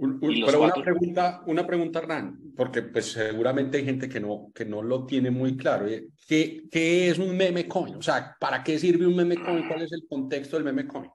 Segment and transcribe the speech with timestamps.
[0.00, 4.82] pero una pregunta, una pregunta, Hernán, porque pues seguramente hay gente que no, que no
[4.82, 5.86] lo tiene muy claro.
[5.86, 6.06] ¿eh?
[6.26, 7.96] ¿Qué, ¿Qué es un meme coin?
[7.96, 9.68] O sea, ¿para qué sirve un meme coin?
[9.68, 11.10] ¿Cuál es el contexto del meme coin?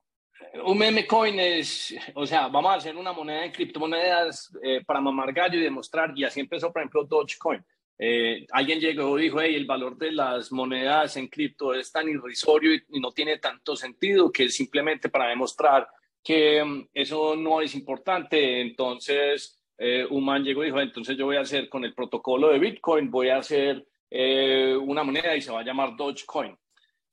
[0.63, 5.01] Un meme coin es, o sea, vamos a hacer una moneda de criptomonedas eh, para
[5.01, 7.63] mamar gallo y demostrar, y así empezó, por ejemplo, Dogecoin.
[7.97, 12.09] Eh, alguien llegó y dijo, hey, el valor de las monedas en cripto es tan
[12.09, 15.87] irrisorio y, no tiene tanto sentido que simplemente para demostrar
[16.25, 18.59] que mm, eso no es importante.
[18.59, 22.49] Entonces, eh, un man llegó y dijo, entonces yo voy a hacer con el protocolo
[22.49, 26.57] de Bitcoin, voy a hacer eh, una moneda y se va a llamar Dogecoin.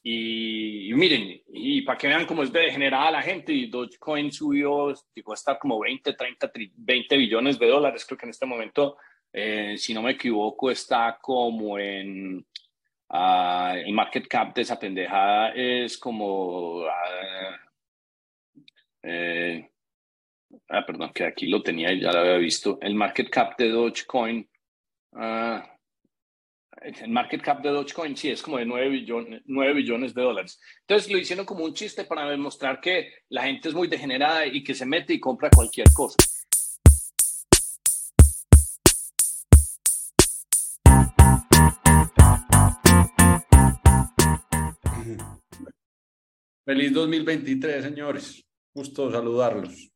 [0.05, 4.93] Y, miren, y para que vean cómo es de degenerada la gente, y Dogecoin subió,
[5.15, 8.97] llegó a estar como 20, 30, 20 billones de dólares, creo que en este momento,
[9.33, 12.45] eh, si no me equivoco, está como en,
[13.11, 16.81] uh, el market cap de esa pendejada es como...
[16.81, 17.62] Uh,
[19.03, 19.69] eh,
[20.69, 22.79] ah, perdón, que aquí lo tenía y ya lo había visto.
[22.81, 24.49] El market cap de Dogecoin.
[25.13, 25.61] Uh,
[26.81, 30.61] el market cap de Dogecoin sí es como de 9 billones, 9 billones de dólares.
[30.81, 34.65] Entonces lo hicieron como un chiste para demostrar que la gente es muy degenerada y
[34.65, 36.17] que se mete y compra cualquier cosa.
[46.65, 48.52] Feliz 2023, señores.
[48.75, 49.91] Gusto saludarlos.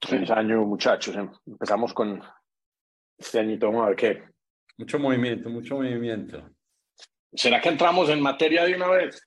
[0.00, 1.16] Feliz año, muchachos.
[1.46, 2.22] Empezamos con
[3.16, 3.66] este añito.
[3.66, 4.22] Vamos a ver qué.
[4.76, 6.50] Mucho movimiento, mucho movimiento.
[7.32, 9.22] ¿Será que entramos en materia de una vez?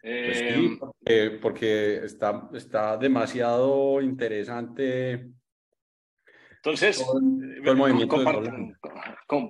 [0.00, 5.30] Pues sí, eh, porque, está, está demasiado interesante.
[6.56, 7.04] Entonces,
[7.64, 8.16] el movimiento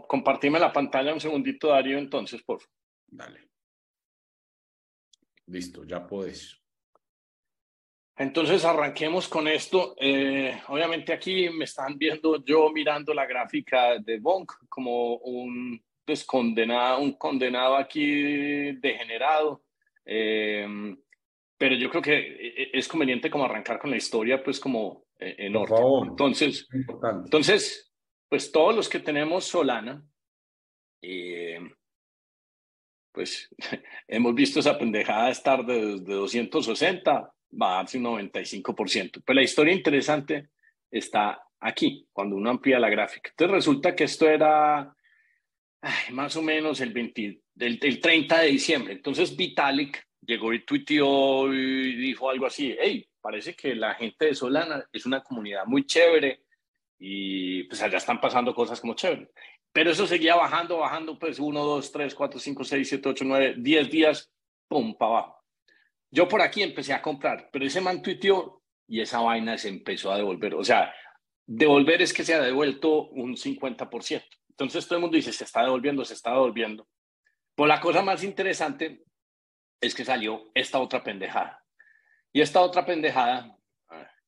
[0.09, 2.75] compartime la pantalla un segundito, Darío, entonces, por favor.
[3.07, 3.49] Dale.
[5.47, 6.58] Listo, ya puedes.
[8.19, 9.95] Entonces arranquemos con esto.
[9.97, 16.25] Eh, obviamente aquí me están viendo yo mirando la gráfica de Bonk como un pues,
[16.25, 19.63] condenado, un condenado aquí degenerado.
[20.05, 20.67] Eh,
[21.57, 25.37] pero yo creo que e-, es conveniente como arrancar con la historia pues como eh,
[25.39, 26.09] en orden.
[26.09, 27.95] Entonces, entonces,
[28.29, 30.05] pues todos los que tenemos Solana,
[33.13, 33.49] pues
[34.09, 39.23] hemos visto esa pendejada estar de, de 260 va a darse un 95%.
[39.25, 40.51] Pero la historia interesante
[40.91, 43.31] está aquí, cuando uno amplía la gráfica.
[43.31, 44.95] Entonces resulta que esto era
[46.11, 48.93] más o menos el, 20, el, 30 de diciembre.
[48.95, 54.35] Entonces Vitalik llegó y tuiteó y dijo algo así, hey, parece que la gente de
[54.35, 56.43] Solana es una comunidad muy chévere
[56.99, 59.31] y pues allá están pasando cosas como chévere.
[59.73, 63.55] Pero eso seguía bajando, bajando, pues 1, 2, 3, 4, 5, 6, 7, 8, 9,
[63.59, 64.33] 10 días,
[64.67, 65.38] pum, para abajo.
[66.11, 70.11] Yo por aquí empecé a comprar, pero ese man tuiteó y esa vaina se empezó
[70.11, 70.55] a devolver.
[70.55, 70.93] O sea,
[71.47, 74.25] devolver es que se ha devuelto un 50%.
[74.49, 76.89] Entonces todo el mundo dice, se está devolviendo, se está devolviendo.
[77.55, 79.05] Pues la cosa más interesante
[79.81, 81.63] es que salió esta otra pendejada.
[82.33, 83.57] Y esta otra pendejada,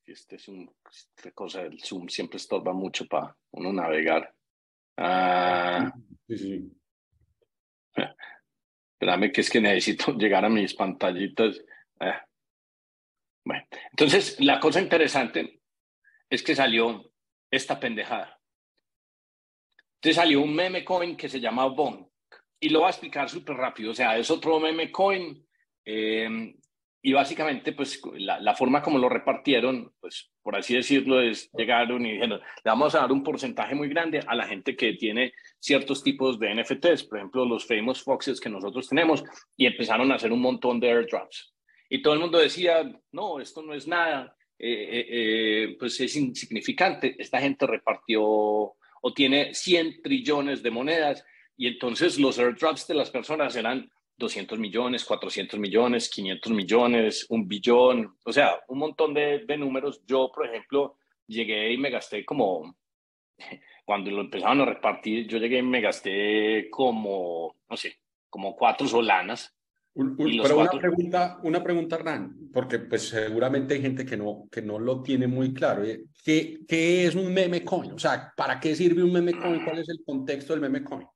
[0.05, 4.35] este es un, esta cosa del Zoom siempre estorba mucho para uno navegar.
[4.97, 5.93] Ah,
[6.27, 6.73] sí, sí.
[9.01, 11.61] Espérame que es que necesito llegar a mis pantallitas.
[12.01, 12.19] Eh.
[13.45, 15.61] Bueno, entonces la cosa interesante
[16.29, 17.11] es que salió
[17.51, 18.39] esta pendejada.
[19.97, 22.09] Entonces salió un meme coin que se llama Bonk
[22.61, 23.91] y lo voy a explicar súper rápido.
[23.91, 25.47] O sea, es otro meme coin
[25.85, 26.55] eh,
[27.03, 32.05] y básicamente, pues la, la, forma como lo repartieron, pues por así decirlo, es llegaron
[32.05, 35.33] y dijeron, le vamos a dar un porcentaje muy grande a la gente que tiene
[35.59, 39.25] ciertos tipos de NFTs, por ejemplo, los famous foxes que nosotros tenemos,
[39.57, 41.55] y empezaron a hacer un montón de airdrops.
[41.93, 46.15] Y todo el mundo decía, no, esto no es nada, eh, eh, eh, pues es
[46.15, 47.17] insignificante.
[47.19, 51.25] Esta gente repartió o tiene 100 trillones de monedas
[51.57, 57.49] y entonces los airdrops de las personas eran 200 millones, 400 millones, 500 millones, un
[57.49, 60.01] billón, o sea, un montón de, de números.
[60.07, 60.97] Yo, por ejemplo,
[61.27, 62.77] llegué y me gasté como,
[63.85, 67.99] cuando lo empezaron a repartir, yo llegué y me gasté como, no sé,
[68.29, 69.57] como cuatro solanas
[69.95, 74.79] pero una pregunta, una pregunta, Hernán, porque pues seguramente hay gente que no, que no
[74.79, 75.85] lo tiene muy claro.
[75.85, 77.93] Eh, ¿Qué, ¿Qué es un meme coin?
[77.93, 79.65] O sea, ¿para qué sirve un meme coin?
[79.65, 81.07] ¿Cuál es el contexto del meme coin?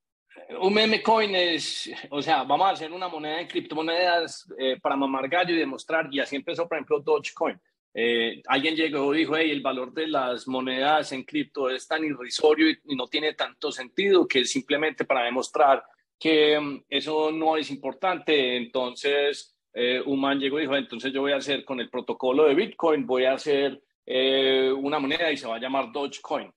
[0.61, 4.97] Un meme coin es, o sea, vamos a hacer una moneda de criptomonedas eh, para
[4.97, 7.59] mamar gallo y demostrar, y así empezó, por ejemplo, Dogecoin.
[7.97, 12.05] Eh, alguien llegó y dijo, hey, el valor de las monedas en cripto es tan
[12.05, 15.85] irrisorio y no tiene tanto sentido que simplemente para demostrar
[16.25, 18.57] que mm, eso no es importante.
[18.57, 22.47] Entonces, eh, un man llegó y dijo, entonces yo voy a hacer con el protocolo
[22.47, 26.51] de Bitcoin, voy a hacer eh, una moneda y se va a llamar Dogecoin.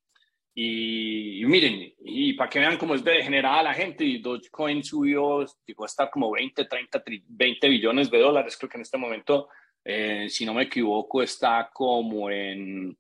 [0.56, 5.46] Y, miren, y para que vean cómo es de degenerada la gente, y Dogecoin subió,
[5.66, 9.50] llegó a estar como 20, 30, 20 billones de dólares, creo que en este momento,
[9.84, 12.98] eh, si no me equivoco, está como en,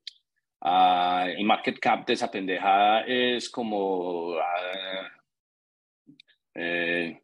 [0.61, 5.16] uh, el market cap de esa pendejada es como, uh,
[6.57, 7.21] eh,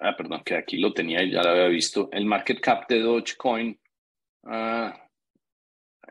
[0.00, 3.00] ah, perdón, que aquí lo tenía y ya lo había visto, el market cap de
[3.00, 3.78] Dogecoin,
[4.42, 4.90] uh,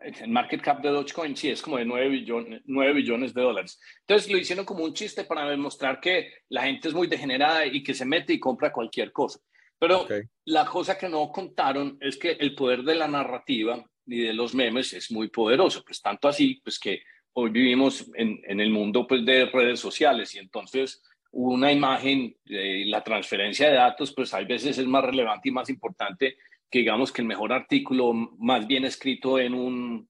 [0.02, 3.80] el market cap de Dogecoin sí es como de 9 billones, 9 billones de dólares.
[4.02, 7.82] Entonces lo hicieron como un chiste para demostrar que la gente es muy degenerada y
[7.84, 9.40] que se mete y compra cualquier cosa.
[9.80, 10.08] Pero
[10.46, 14.54] la cosa que no contaron es que el poder de la narrativa y de los
[14.54, 17.02] memes es muy poderoso, pues tanto así, pues que
[17.34, 21.02] hoy vivimos en, en el mundo pues de redes sociales y entonces
[21.36, 25.70] una imagen, eh, la transferencia de datos, pues a veces es más relevante y más
[25.70, 26.38] importante
[26.72, 30.10] que digamos que el mejor artículo más bien escrito en un,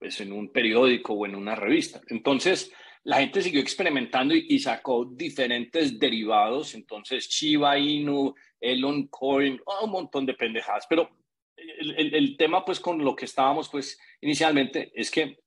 [0.00, 2.00] pues en un periódico o en una revista.
[2.08, 2.72] Entonces,
[3.04, 9.92] la gente siguió experimentando y, sacó diferentes derivados, entonces Shiba Inu, Elon Coin, oh, un
[9.92, 11.08] montón de pendejadas, pero
[11.56, 15.38] el, el, tema pues con lo que estábamos pues inicialmente es que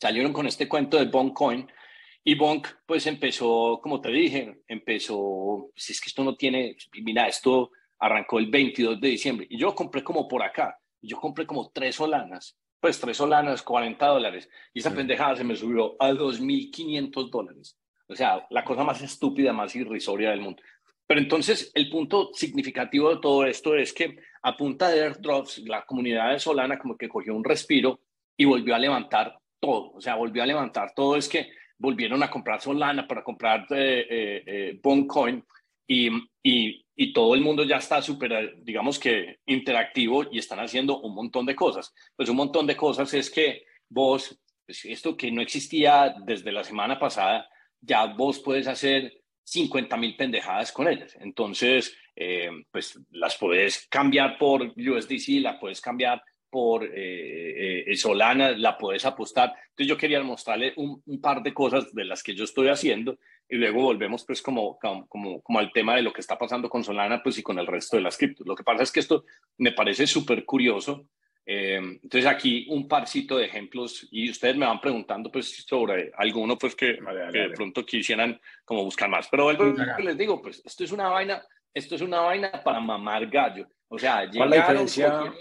[0.00, 1.70] salieron con este cuento de Bonk Coin
[2.24, 7.26] y Bonk pues empezó, como te dije, empezó, si es que esto no tiene, mira,
[7.26, 11.70] esto arrancó el 22 de diciembre y yo compré como por acá, yo compré como
[11.70, 17.30] tres solanas, pues tres solanas, 40 dólares y esa pendejada se me subió a 2.500
[17.30, 17.76] dólares.
[18.08, 20.60] O sea, la cosa más estúpida, más irrisoria del mundo.
[21.06, 25.84] Pero entonces el punto significativo de todo esto es que a punta de airdrops, la
[25.84, 28.00] comunidad de Solana como que cogió un respiro
[28.36, 29.92] y volvió a levantar todo.
[29.92, 31.16] O sea, volvió a levantar todo.
[31.16, 31.50] Es que
[31.80, 35.42] volvieron a comprar Solana para comprar eh, eh, eh Boncoin
[35.86, 36.08] y,
[36.42, 41.14] y, y, todo el mundo ya está súper, digamos que interactivo y están haciendo un
[41.14, 41.92] montón de cosas.
[42.14, 46.62] Pues un montón de cosas es que vos, pues esto que no existía desde la
[46.62, 47.48] semana pasada,
[47.80, 49.12] ya vos puedes hacer
[49.42, 51.16] 50 mil pendejadas con ellas.
[51.18, 58.50] Entonces, eh, pues las puedes cambiar por USDC, la puedes cambiar por eh, eh, Solana,
[58.50, 59.54] la puedes apostar.
[59.70, 63.18] Entonces yo quería mostrarle un, par de cosas de las que yo estoy haciendo
[63.48, 66.84] y luego volvemos pues como, como, como al tema de lo que está pasando con
[66.84, 68.46] Solana pues y con el resto de las criptos.
[68.46, 69.24] Lo que pasa es que esto
[69.58, 71.06] me parece súper curioso
[71.52, 76.56] Em, entonces aquí un parcito de ejemplos y ustedes me van preguntando pues sobre alguno
[76.56, 76.98] pues que,
[77.32, 79.26] de pronto quisieran como buscar más.
[79.28, 81.42] Pero vuelvo que les digo, pues esto es una vaina,
[81.74, 83.66] esto es una vaina para mamar gallo.
[83.88, 85.32] O sea, ¿cuál la diferencia?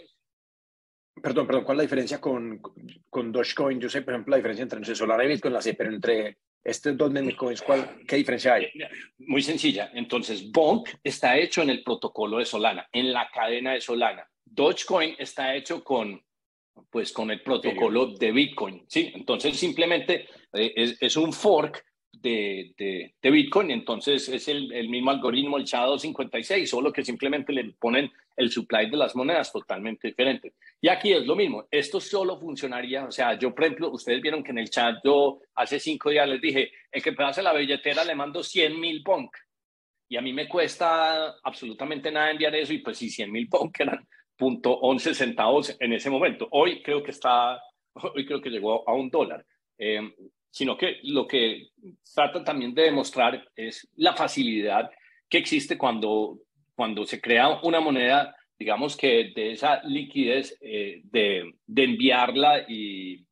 [1.22, 2.62] Perdón, perdón, ¿cuál es la diferencia con,
[3.10, 3.80] con Dogecoin?
[3.80, 6.98] Yo sé, por ejemplo, la diferencia entre Solana y Bitcoin, la sé, pero entre estos
[6.98, 8.68] dos memecoins, ¿cuál, ¿qué diferencia hay?
[9.20, 9.92] Muy sencilla.
[9.94, 14.30] Entonces, Bonk está hecho en el protocolo de Solana, en la cadena de Solana.
[14.46, 16.22] Dogecoin está hecho con,
[16.90, 19.12] pues, con el protocolo de Bitcoin, ¿sí?
[19.14, 24.90] Entonces simplemente eh, es, es, un fork de, de, de, Bitcoin, entonces es el, el
[24.90, 30.10] mismo algoritmo, el SHA-256, solo que simplemente le ponen el supply de las monedas totalmente
[30.10, 30.54] diferente.
[30.82, 34.44] Y aquí es lo mismo, esto solo funcionaría, o sea, yo por ejemplo, ustedes vieron
[34.44, 38.04] que en el chat yo hace cinco días les dije, el que hace la billetera
[38.04, 39.36] le mando 100 mil punk.
[40.12, 43.80] Y a mí me cuesta absolutamente nada enviar eso y pues si 100 mil punk
[43.80, 44.08] eran
[44.40, 46.48] 11 centavos en ese momento.
[46.52, 47.62] Hoy creo que está,
[48.16, 49.46] hoy creo que llegó a un dólar.
[49.78, 50.02] Eh,
[50.50, 51.70] sino que lo que
[52.14, 54.90] trata también de demostrar es la facilidad
[55.30, 56.40] que existe cuando,
[56.76, 63.26] cuando se crea una moneda, digamos que de esa liquidez eh, de, de, enviarla y,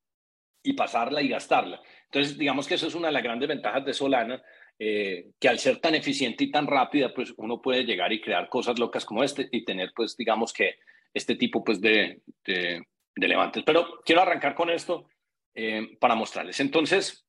[0.64, 1.82] y, pasarla y gastarla.
[2.06, 4.42] Entonces, digamos que eso es una de las grandes ventajas de Solana,
[4.80, 8.48] eh, que al ser tan eficiente y tan rápida, pues uno puede llegar y crear
[8.48, 10.76] cosas locas como este y tener, pues, digamos que
[11.14, 13.64] este tipo pues, de, de, levantes.
[13.66, 15.08] Pero quiero arrancar con esto
[15.60, 16.60] eh, para mostrarles.
[16.60, 17.26] Entonces,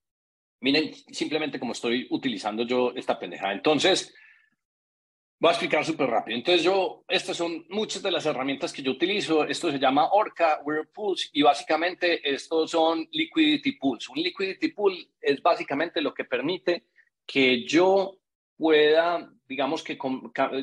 [0.61, 3.55] miren simplemente cómo estoy utilizando yo esta pendejada.
[3.55, 4.15] Entonces,
[5.41, 6.37] voy a explicar súper rápido.
[6.37, 9.47] Entonces, yo, estas son muchas de las herramientas que yo utilizo.
[9.47, 14.11] Esto se llama Orca Whirlpools y básicamente estos son Liquidity Pools.
[14.11, 16.85] Un Liquidity Pool es básicamente lo que permite
[17.25, 18.19] que yo
[18.59, 19.97] pueda digamos que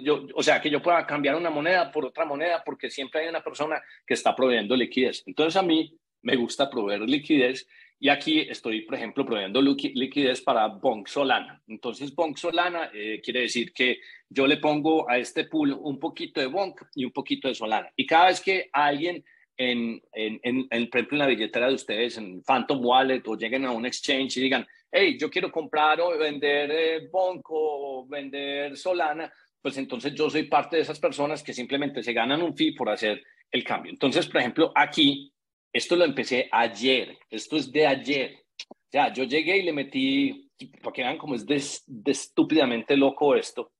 [0.03, 3.27] yo, o sea, que yo pueda cambiar una moneda por otra moneda porque siempre hay
[3.27, 5.23] una persona que está proveyendo liquidez.
[5.25, 7.67] Entonces a mí me gusta proveer liquidez
[7.99, 11.61] y aquí estoy, por ejemplo, proveyendo liquidez para Bonk Solana.
[11.67, 16.41] Entonces Bonk Solana eh, quiere decir que yo le pongo a este pool un poquito
[16.41, 17.89] de Bonk y un poquito de Solana.
[17.95, 19.23] Y cada vez que alguien
[19.55, 23.37] en, en, en, en, por ejemplo, en la billetera de ustedes, en Phantom Wallet o
[23.37, 28.07] lleguen a un exchange y digan, hey, yo quiero comprar o vender eh, Bonco o
[28.07, 32.55] vender Solana, pues entonces yo soy parte de esas personas que simplemente se ganan un
[32.55, 33.91] fee por hacer el cambio.
[33.91, 35.31] Entonces, por ejemplo, aquí
[35.75, 38.45] Esto lo empecé ayer, esto es de ayer.
[38.71, 40.49] O sea, yo llegué y le metí,
[40.81, 41.61] para que vean cómo es de,
[42.09, 43.73] estúpidamente loco esto,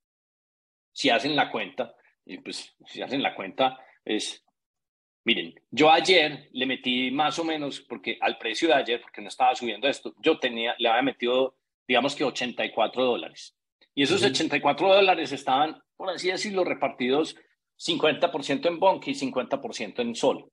[0.92, 1.94] si hacen la cuenta,
[2.26, 4.44] y pues si hacen la cuenta es,
[5.24, 9.28] miren, yo ayer le metí más o menos, porque al precio de ayer, porque no
[9.28, 11.56] estaba subiendo esto, yo tenía, le había metido,
[11.88, 13.56] digamos que 84 dólares.
[13.94, 17.36] Y esos 84 dólares estaban, por así decirlo, repartidos
[17.78, 20.52] 50% en Bonk y 50% en Sol.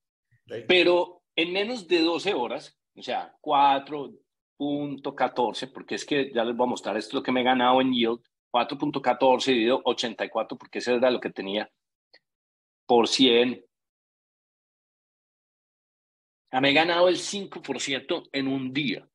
[0.68, 6.68] Pero en menos de 12 horas, o sea, 4.14, porque es que ya les voy
[6.68, 8.22] a mostrar esto es lo que me he ganado en yield,
[8.52, 11.72] 4.14 dividido 84, porque eso era lo que tenía
[12.86, 13.66] por 100.
[16.62, 19.08] Me he ganado el 5% en un día.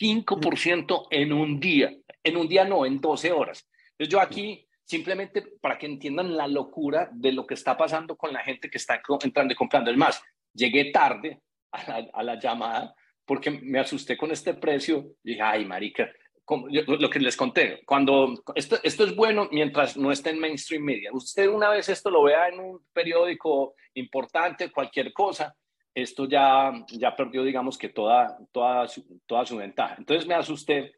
[0.00, 1.96] 5% en un día.
[2.24, 3.68] En un día no, en 12 horas.
[3.92, 8.32] Entonces yo aquí, simplemente para que entiendan la locura de lo que está pasando con
[8.32, 9.92] la gente que está entrando y comprando.
[9.92, 10.20] Es más,
[10.54, 11.40] llegué tarde
[11.72, 12.94] a la, llamada
[13.26, 15.04] porque me asusté con este precio.
[15.22, 16.10] Dije, ay, marica,
[16.46, 21.10] lo que les conté, cuando esto, esto es bueno mientras no esté en mainstream media.
[21.12, 25.54] Usted una vez esto lo vea en un periódico importante, cualquier cosa,
[25.94, 29.94] esto ya, ya perdió, digamos que toda, toda, su, toda su ventaja.
[29.98, 30.92] Entonces me asusté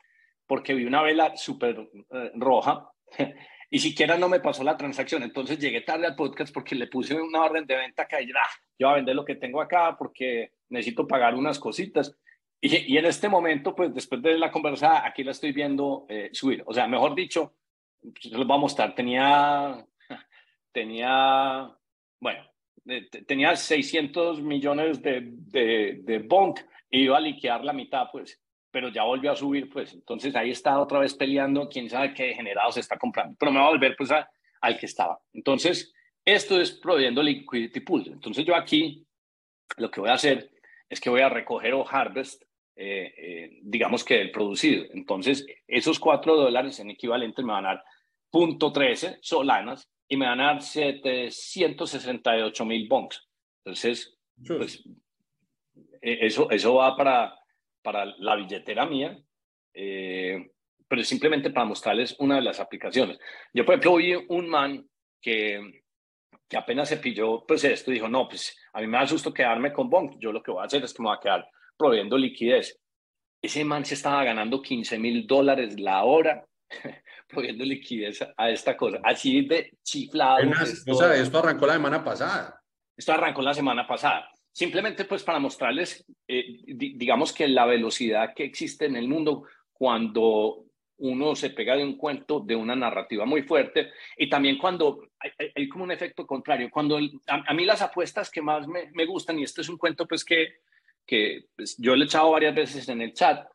[0.47, 2.91] porque vi una vela súper eh, roja
[3.71, 5.23] y siquiera no me pasó la transacción.
[5.23, 8.21] Entonces llegué tarde al podcast porque le puse una orden de venta que ah,
[8.79, 12.17] yo voy a vender lo que tengo acá porque necesito pagar unas cositas.
[12.61, 16.31] Y, y en este momento, pues después de la conversa, aquí la estoy viendo eh,
[16.33, 16.63] subir.
[16.67, 17.55] O sea, mejor dicho,
[18.01, 19.85] pues, les voy a mostrar, tenía,
[20.73, 21.71] tenía,
[22.21, 22.45] bueno,
[23.27, 26.29] tenía 600 millones de, de, de
[26.91, 28.41] y iba a liquear la mitad, pues,
[28.77, 32.25] pero ya volvió a subir, pues, entonces ahí está otra vez peleando, quién sabe qué
[32.25, 34.11] degenerado se está comprando, pero me va a volver, pues,
[34.61, 35.19] al que estaba.
[35.33, 38.07] Entonces, esto es proveyendo liquidity pool.
[38.07, 39.07] Entonces, yo aquí
[39.79, 40.51] lo que voy a hacer
[40.91, 42.43] es que voy a recoger o harvest,
[42.77, 44.85] eh, eh, digamos que el producido.
[44.93, 47.83] Entonces, esos 4 dólares en equivalente me van a dar
[48.31, 53.27] punto 13 solanas y me van a dar 768 mil bonks.
[53.65, 54.85] Entonces, pues,
[56.03, 57.39] e, eso, eso va para,
[57.87, 59.17] para la billetera mía,
[59.73, 60.51] eh,
[60.89, 63.17] pero simplemente para mostrarles una de las aplicaciones.
[63.55, 64.85] Yo, por ejemplo, vi un man
[65.23, 65.85] que,
[66.49, 69.73] que apenas se pilló pues esto, dijo, no, pues a mí me da susto quedarme
[69.73, 70.17] con bonk.
[70.19, 72.77] Yo lo que voy a hacer es que me voy a quedar proveyendo liquidez.
[73.41, 76.45] Ese man se estaba ganando 15 mil dólares la hora
[77.33, 78.99] poniendo liquidez a esta cosa.
[79.05, 80.39] Así de chiflado.
[80.89, 82.61] o sea, esto arrancó la semana pasada.
[82.97, 84.29] Esto arrancó la semana pasada.
[84.57, 90.65] Simplemente pues para mostrarles, eh, digamos que la velocidad que existe en el mundo cuando
[90.97, 95.09] uno se pega de un cuento, de una narrativa muy fuerte, y también cuando
[95.55, 96.71] hay, como un efecto contrario.
[96.71, 100.25] Cuando a, mí las apuestas que más me, gustan, y este es un cuento pues
[100.25, 100.55] que,
[101.05, 103.47] que pues, yo le he echado varias veces en el chat,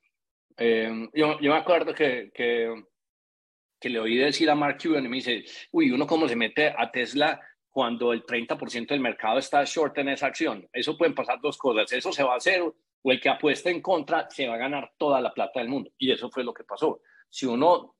[0.56, 5.46] eh, yo, me acuerdo que, que le oí decir a Mark Cuban y me dice,
[5.72, 10.10] uy, uno cómo se mete a Tesla cuando el 30% del mercado está short en
[10.10, 10.68] esa acción.
[10.74, 13.82] Eso pueden pasar dos cosas, eso se va a hacer o el que apuesta en
[13.82, 15.92] contra se va a ganar toda la plata del mundo.
[15.98, 17.02] Y eso fue lo que pasó.
[17.30, 17.96] Si uno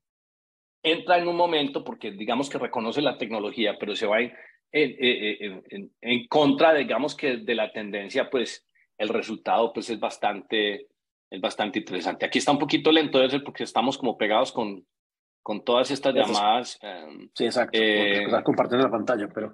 [0.84, 4.34] entra en un momento, porque digamos que reconoce la tecnología, pero se va en,
[4.72, 10.88] en, en, en contra, digamos que de la tendencia, pues el resultado pues es bastante,
[11.30, 12.26] es bastante interesante.
[12.26, 14.86] Aquí está un poquito lento, porque estamos como pegados con,
[15.42, 16.80] con todas estas llamadas.
[16.82, 17.78] Em, sí, exacto.
[17.78, 19.54] Eh, estás compartiendo la pantalla, pero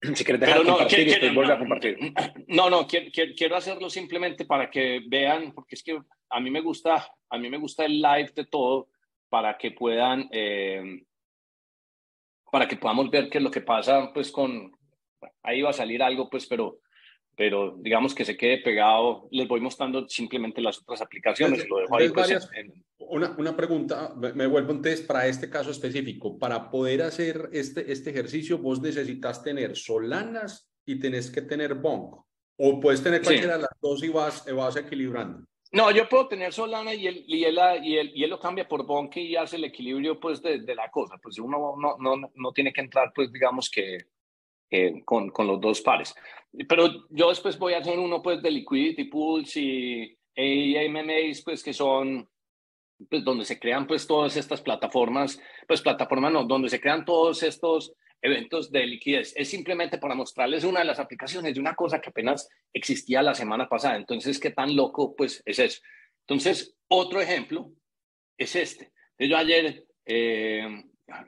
[0.14, 1.98] si quieres dejar no, compartir quiero, vuelve a compartir.
[2.48, 5.98] No, no, quiero, quiero, hacerlo simplemente para que vean, porque es que
[6.30, 8.88] a mí me gusta, a mí me gusta el live de todo
[9.28, 11.02] para que puedan, eh,
[12.50, 14.72] para que podamos ver qué es lo que pasa, pues con,
[15.42, 16.80] ahí va a salir algo, pues, pero
[17.38, 21.68] pero digamos que se quede pegado, les voy mostrando simplemente las otras aplicaciones.
[21.68, 22.50] lo dejo ahí, pues,
[23.08, 26.38] una, una, pregunta, me, vuelvo un test para este caso específico.
[26.38, 32.14] Para poder hacer este, este ejercicio, vos necesitas tener solanas y tenés que tener bonk.
[32.56, 35.46] O puedes tener cualquiera de las dos y vas, vas equilibrando.
[35.70, 38.66] No, yo puedo tener Solana y él, y él, y él, y él lo cambia
[38.66, 41.18] por Bonk y hace el equilibrio pues de, de, la cosa.
[41.22, 43.98] Pues uno no, no, no tiene que entrar pues digamos que
[44.70, 46.14] eh, con, con, los dos pares.
[46.66, 51.74] Pero yo después voy a hacer uno pues de liquidity pools y AMMAs pues que
[51.74, 52.26] son
[53.10, 57.42] pues donde se crean pues todas estas plataformas, pues plataformas no, donde se crean todos
[57.42, 59.32] estos eventos de liquidez.
[59.36, 63.34] Es simplemente para mostrarles una de las aplicaciones de una cosa que apenas existía la
[63.34, 63.96] semana pasada.
[63.96, 65.80] Entonces, ¿qué tan loco pues es eso?
[66.26, 67.70] Entonces, otro ejemplo
[68.36, 68.92] es este.
[69.18, 70.66] Yo ayer eh,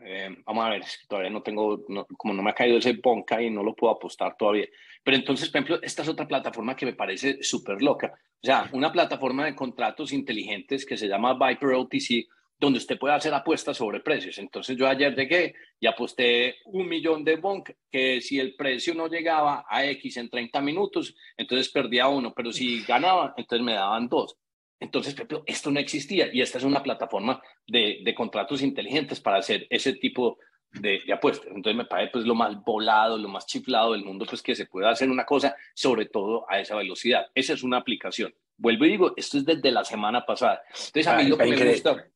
[0.04, 1.84] eh, vamos a ver, todavía no tengo,
[2.16, 4.66] como no me ha caído ese bonca y no lo puedo apostar todavía.
[5.02, 8.12] Pero entonces, por ejemplo, esta es otra plataforma que me parece súper loca.
[8.42, 12.26] O sea, una plataforma de contratos inteligentes que se llama Viper OTC,
[12.58, 14.36] donde usted puede hacer apuestas sobre precios.
[14.38, 19.08] Entonces yo ayer llegué y aposté un millón de bonk, que si el precio no
[19.08, 24.08] llegaba a X en 30 minutos, entonces perdía uno, pero si ganaba, entonces me daban
[24.08, 24.36] dos.
[24.78, 25.14] Entonces,
[25.46, 29.94] esto no existía y esta es una plataforma de, de contratos inteligentes para hacer ese
[29.94, 30.38] tipo
[30.72, 31.46] de, de, apuestas.
[31.48, 34.66] Entonces me parece pues lo más volado, lo más chiflado del mundo, pues que se
[34.66, 37.26] pueda hacer una cosa, sobre todo a esa velocidad.
[37.34, 38.34] Esa es una aplicación.
[38.56, 40.62] Vuelvo y digo, esto es desde la semana pasada.
[40.68, 42.06] Entonces a mí lo que me gusta...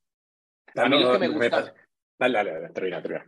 [0.76, 1.74] A mí lo que me gusta...
[2.18, 3.24] Dale, dale, dale, termina, termina.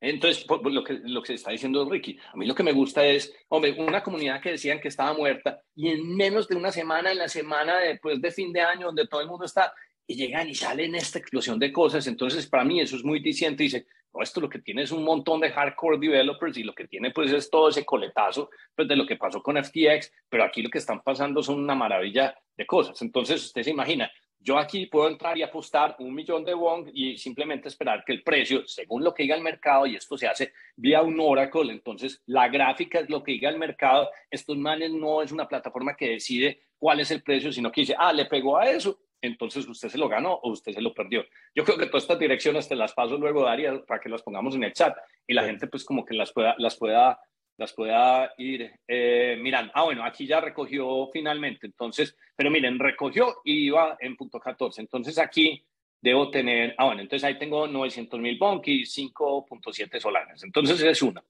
[0.00, 3.34] Entonces, lo que, lo que está diciendo Ricky, a mí lo que me gusta es,
[3.48, 7.18] hombre, una comunidad que decían que estaba muerta y en menos de una semana, en
[7.18, 9.72] la semana después de fin de año, donde todo el mundo está,
[10.06, 12.06] y llegan y salen esta explosión de cosas.
[12.06, 13.64] Entonces, para mí eso es muy diciente.
[13.64, 13.86] Dice,
[14.16, 17.10] no, esto lo que tiene es un montón de hardcore developers y lo que tiene
[17.10, 20.70] pues es todo ese coletazo pues, de lo que pasó con FTX, pero aquí lo
[20.70, 23.00] que están pasando son una maravilla de cosas.
[23.02, 27.18] Entonces, usted se imagina, yo aquí puedo entrar y apostar un millón de won y
[27.18, 30.52] simplemente esperar que el precio, según lo que diga el mercado, y esto se hace
[30.76, 35.22] vía un Oracle, entonces la gráfica es lo que diga el mercado, estos manes no
[35.22, 38.56] es una plataforma que decide cuál es el precio, sino que dice, ah, le pegó
[38.56, 41.24] a eso, entonces usted se lo ganó o usted se lo perdió.
[41.54, 44.54] Yo creo que todas estas direcciones te las paso luego, Daria, para que las pongamos
[44.54, 44.96] en el chat
[45.26, 47.18] y la gente pues como que las pueda, las pueda
[47.58, 49.72] las pueda ir eh, mirando.
[49.74, 51.66] Ah, bueno, aquí ya recogió finalmente.
[51.66, 54.82] Entonces, pero miren, recogió y iba en punto 14.
[54.82, 55.64] Entonces aquí
[56.00, 60.42] debo tener, ah, bueno, entonces ahí tengo 900 mil bonk y 5.7 solares.
[60.44, 61.24] Entonces es una.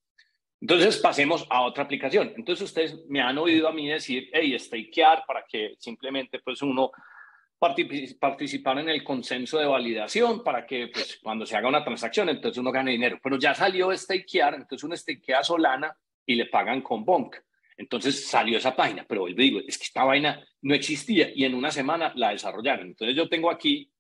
[0.61, 2.33] Entonces pasemos a otra aplicación.
[2.37, 6.91] Entonces ustedes me han oído a mí decir, hey, stakear para que simplemente pues uno
[7.59, 12.59] participar en el consenso de validación para que pues, cuando se haga una transacción, entonces
[12.59, 13.19] uno gane dinero.
[13.23, 15.97] Pero ya salió stakear, entonces uno stakea Solana
[16.27, 17.37] y le pagan con Bonk.
[17.79, 21.55] Entonces salió esa página, pero vuelvo digo, es que esta vaina no existía y en
[21.55, 22.89] una semana la desarrollaron.
[22.89, 23.91] Entonces yo tengo aquí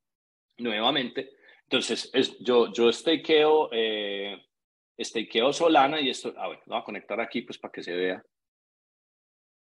[0.58, 1.30] nuevamente,
[1.64, 4.42] entonces es, yo, yo stakeo, eh,
[5.52, 8.24] Solana y esto, a ver, lo voy a conectar aquí pues para que se vea.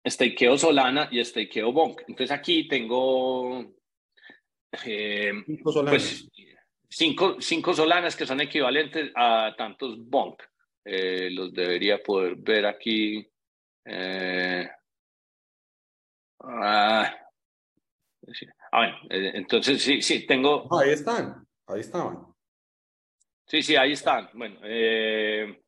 [0.05, 2.01] Stakeo Solana y stakeo Bonk.
[2.07, 3.65] Entonces aquí tengo
[4.85, 6.29] eh, cinco, pues,
[6.89, 10.41] cinco, cinco Solanas que son equivalentes a tantos Bonk.
[10.83, 13.27] Eh, los debería poder ver aquí.
[13.85, 14.69] Eh,
[16.41, 17.17] ah,
[18.71, 20.67] ah, bueno, entonces sí, sí, tengo.
[20.79, 22.35] ahí están, ahí estaban.
[23.47, 24.29] Sí, sí, ahí están.
[24.33, 25.64] Bueno, eh,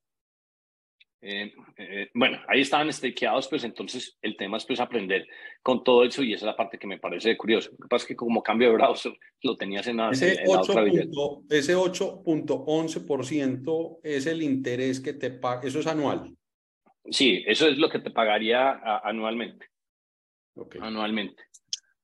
[1.29, 5.27] eh, eh, bueno, ahí estaban stakeados, pues entonces el tema es pues aprender
[5.61, 7.71] con todo eso y esa es la parte que me parece curioso.
[7.71, 9.11] Lo que pasa es que como cambio de browser
[9.41, 11.43] lo tenías en, ese en 8.
[11.49, 16.33] Ese 8.11% es el interés que te paga, eso es anual.
[17.09, 19.65] Sí, eso es lo que te pagaría anualmente.
[20.55, 20.79] Okay.
[20.81, 21.43] Anualmente.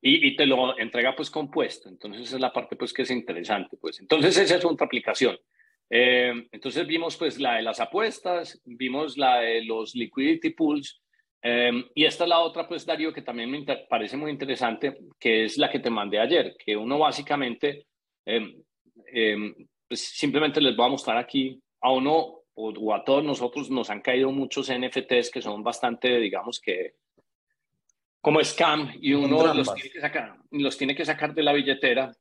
[0.01, 1.88] Y, y, te lo entrega pues compuesto.
[1.88, 3.77] Entonces esa es la parte pues que es interesante.
[3.77, 4.01] Pues.
[4.01, 5.39] Entonces esa es otra aplicación.
[5.89, 11.01] Eh, entonces vimos pues la de las apuestas, vimos la de los liquidity pools
[11.41, 15.43] eh, y esta es la otra pues Darío que también me parece muy interesante, que
[15.43, 17.85] es la que te mandé ayer, que uno básicamente
[18.25, 18.55] eh,
[19.87, 24.01] pues simplemente les voy a mostrar aquí a uno o, a todos nosotros nos han
[24.01, 26.95] caído muchos NFTs que son bastante, digamos que
[28.21, 32.11] como scam y uno los tiene, que sacar, los tiene que sacar de la billetera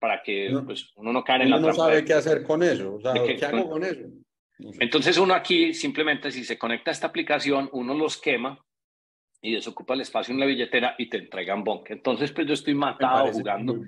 [0.00, 1.82] para que pues, uno no caiga en la uno trampa.
[1.82, 2.94] no sabe qué hacer con eso.
[2.94, 4.08] O sea, ¿qué hago con eso?
[4.80, 8.58] Entonces uno aquí simplemente si se conecta a esta aplicación, uno los quema
[9.40, 11.90] y desocupa el espacio en la billetera y te entregan bonk.
[11.90, 13.78] Entonces pues yo estoy matado jugando.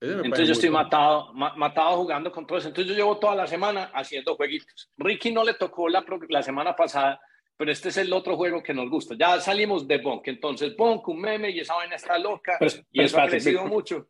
[0.00, 2.68] Entonces yo estoy matado, matado jugando con todo eso.
[2.68, 4.90] Entonces yo llevo toda la semana haciendo jueguitos.
[4.96, 7.20] Ricky no le tocó la, la semana pasada,
[7.56, 9.14] pero este es el otro juego que nos gusta.
[9.18, 10.26] Ya salimos de Bonk.
[10.28, 12.58] Entonces Bonk, un meme y esa vaina está loca.
[12.92, 14.08] y eso ha crecido mucho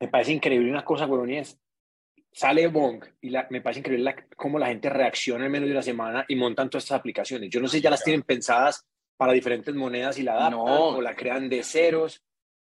[0.00, 1.58] me parece increíble una cosa, weón, es
[2.32, 5.82] sale Bong y la, me parece increíble cómo la gente reacciona en menos de una
[5.82, 7.50] semana y montan todas estas aplicaciones.
[7.50, 10.64] Yo no sé, ya las tienen pensadas para diferentes monedas y la adaptan no.
[10.64, 12.22] o la crean de ceros.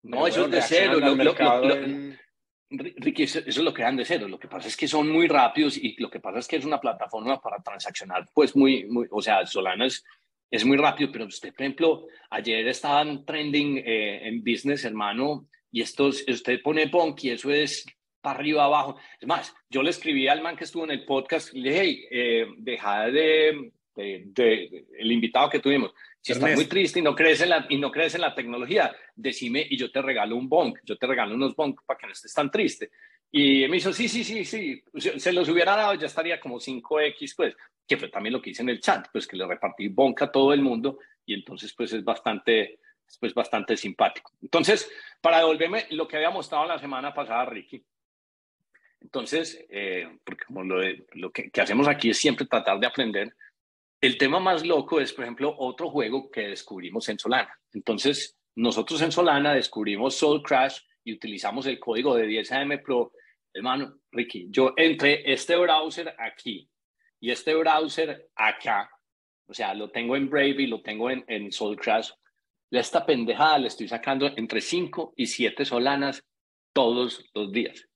[0.02, 1.00] No, eso es de cero.
[1.00, 1.34] Lo, lo,
[2.70, 4.28] Ricky, eso, eso, lo crean de cero.
[4.28, 6.64] Lo que pasa es que son muy rápidos y lo que pasa es que es
[6.64, 10.04] una plataforma para transaccionar, pues muy, muy o sea, Solana es,
[10.50, 15.80] es muy rápido, pero usted, por ejemplo, ayer estaban trending eh, en business, hermano, y
[15.80, 17.84] esto, usted pone punk y eso es
[18.20, 18.96] para arriba, abajo.
[19.20, 22.06] Es más, yo le escribí al man que estuvo en el podcast, le dije, hey,
[22.12, 25.92] eh, deja de, de, el invitado que tuvimos.
[26.20, 28.94] Si estás muy triste y no, crees en la, y no crees en la tecnología,
[29.16, 32.12] decime y yo te regalo un bonk, yo te regalo unos bonk para que no
[32.12, 32.92] estés tan triste.
[33.32, 37.34] Y me hizo, sí, sí, sí, sí, se los hubiera dado, ya estaría como 5X,
[37.36, 40.26] pues, que fue también lo que hice en el chat, pues que le repartí bonca
[40.26, 42.78] a todo el mundo y entonces pues es bastante,
[43.18, 44.32] pues, bastante simpático.
[44.42, 47.84] Entonces, para devolverme lo que había mostrado la semana pasada, Ricky,
[49.00, 50.80] entonces, eh, porque como lo,
[51.12, 53.34] lo que, que, hacemos aquí es siempre tratar de aprender,
[54.00, 57.58] el tema más loco es, por ejemplo, otro juego que descubrimos en Solana.
[57.72, 63.12] Entonces, nosotros en Solana descubrimos Soul Crash y utilizamos el código de 10AM Pro.
[63.52, 66.68] Hermano, Ricky, yo entré este browser aquí
[67.20, 68.90] y este browser acá,
[69.46, 72.10] o sea, lo tengo en Brave y lo tengo en, en Soul Crash.
[72.70, 76.24] Esta pendejada le estoy sacando entre 5 y 7 solanas
[76.72, 77.88] todos los días.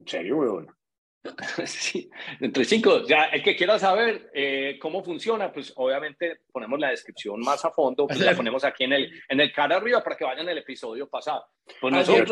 [0.00, 0.76] ¿En serio, weón?
[1.66, 3.06] sí, entre cinco.
[3.06, 7.70] Ya, el que quiera saber eh, cómo funciona, pues obviamente ponemos la descripción más a
[7.70, 10.58] fondo, pues la ponemos aquí en el, en el cara arriba para que vayan el
[10.58, 11.46] episodio pasado.
[11.80, 12.26] Pues ayer,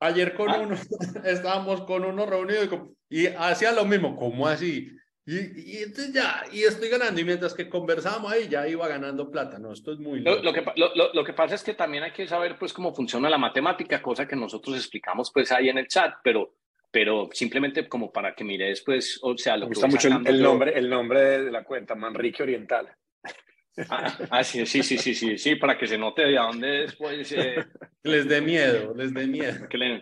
[0.00, 0.60] ayer con ah.
[0.60, 0.76] uno,
[1.24, 4.90] estábamos con uno reunido y, hacía lo mismo, ¿cómo así?
[5.26, 9.30] Y, y, entonces ya, y estoy ganando, y mientras que conversábamos ahí, ya iba ganando
[9.30, 9.72] plata, ¿no?
[9.72, 10.20] Esto es muy...
[10.20, 12.94] Lo, lo, que, lo, lo, que pasa es que también hay que saber, pues, cómo
[12.94, 16.56] funciona la matemática, cosa que nosotros explicamos, pues, ahí en el chat, pero,
[16.90, 20.78] pero simplemente como para que mires, pues, o sea, lo Me gusta mucho el, nombre,
[20.78, 22.94] el nombre de la cuenta, Manrique Oriental.
[23.88, 27.32] Ah, ah, sí, sí, sí, sí, sí, sí, para que se note de dónde después...
[27.32, 27.64] Eh,
[28.02, 29.68] les dé miedo, les dé miedo.
[29.70, 29.94] Que le,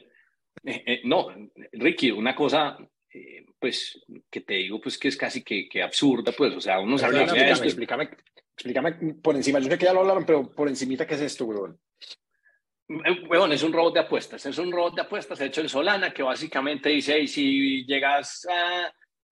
[0.65, 1.29] eh, eh, no,
[1.73, 2.77] Ricky, una cosa
[3.15, 6.81] eh, pues, que te digo, pues que es casi que, que absurda, pues, o sea,
[6.81, 8.11] uno sabe explícame, explícame,
[8.55, 11.45] explícame, por encima, yo sé que ya lo hablaron, pero por encimita, ¿qué es esto,
[11.45, 11.79] weón?
[13.27, 16.23] Bueno, es un robot de apuestas, es un robot de apuestas hecho en Solana que
[16.23, 18.47] básicamente dice, y si llegas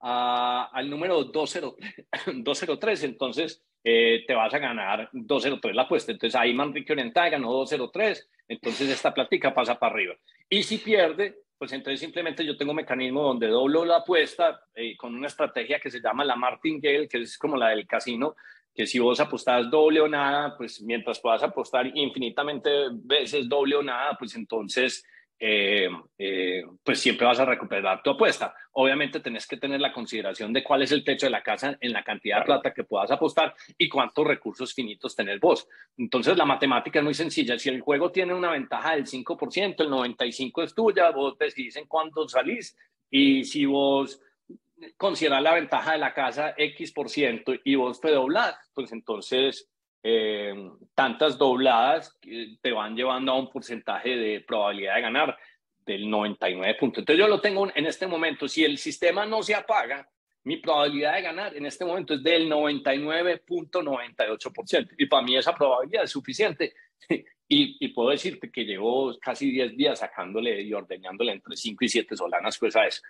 [0.01, 6.12] a, al número 203, entonces eh, te vas a ganar 203 la apuesta.
[6.12, 10.14] Entonces ahí Manrique Oriental ganó 203, entonces esta plática pasa para arriba.
[10.49, 14.96] Y si pierde, pues entonces simplemente yo tengo un mecanismo donde doblo la apuesta eh,
[14.96, 18.35] con una estrategia que se llama la martingale, que es como la del casino,
[18.75, 23.83] que si vos apostás doble o nada, pues mientras puedas apostar infinitamente veces doble o
[23.83, 25.05] nada, pues entonces
[25.42, 28.55] eh, eh, pues siempre vas a recuperar tu apuesta.
[28.72, 31.94] Obviamente tenés que tener la consideración de cuál es el techo de la casa en
[31.94, 35.66] la cantidad de plata que puedas apostar y cuántos recursos finitos tenés vos.
[35.96, 37.59] Entonces la matemática es muy sencilla.
[37.59, 41.87] Si el juego tiene una ventaja del 5%, el 95% es tuya, vos decidís en
[41.87, 42.76] cuánto salís
[43.11, 44.20] y si vos
[44.98, 49.70] consideras la ventaja de la casa X por ciento y vos te doblás, pues entonces
[50.03, 50.55] eh,
[50.95, 52.19] tantas dobladas
[52.61, 55.39] te van llevando a un porcentaje de probabilidad de ganar
[55.85, 57.03] del 99 puntos.
[57.03, 60.09] Entonces yo lo tengo en este momento, si el sistema no se apaga,
[60.45, 64.95] mi probabilidad de ganar en este momento es del 99.98%.
[64.99, 66.73] Y para mí esa probabilidad es suficiente.
[67.53, 71.89] Y, y, puedo decirte que llevo casi 10 días sacándole y ordeñándole entre 5 y
[71.89, 73.03] 7 solanas pues a eso.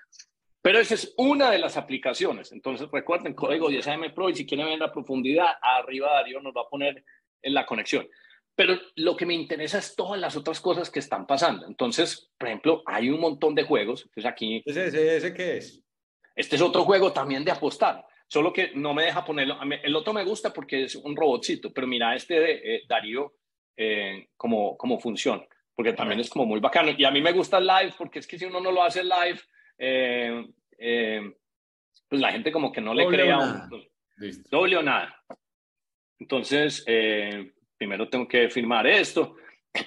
[0.62, 2.52] Pero esa es una de las aplicaciones.
[2.52, 6.62] Entonces recuerden, código 10AM Pro y si quieren ver la profundidad, arriba Darío nos va
[6.62, 7.04] a poner
[7.42, 8.08] en la conexión.
[8.54, 11.66] Pero lo que me interesa es todas las otras cosas que están pasando.
[11.66, 14.02] Entonces, por ejemplo, hay un montón de juegos.
[14.02, 14.62] Entonces aquí...
[14.66, 15.82] ¿Ese, ese, ese qué es?
[16.34, 18.04] Este es otro juego también de apostar.
[18.28, 19.58] Solo que no me deja ponerlo.
[19.82, 21.72] El otro me gusta porque es un robotcito.
[21.72, 23.32] Pero mira este de eh, Darío,
[23.76, 25.42] eh, cómo, cómo funciona.
[25.74, 26.92] Porque también es como muy bacano.
[26.96, 29.40] Y a mí me gusta live porque es que si uno no lo hace live
[29.82, 31.34] eh, eh,
[32.06, 33.88] pues la gente como que no le crea un,
[34.50, 35.24] doble o nada.
[36.18, 39.36] Entonces, eh, primero tengo que firmar esto.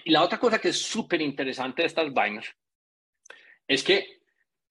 [0.04, 2.48] Y la otra cosa que es súper interesante de estas vainas
[3.68, 4.22] es que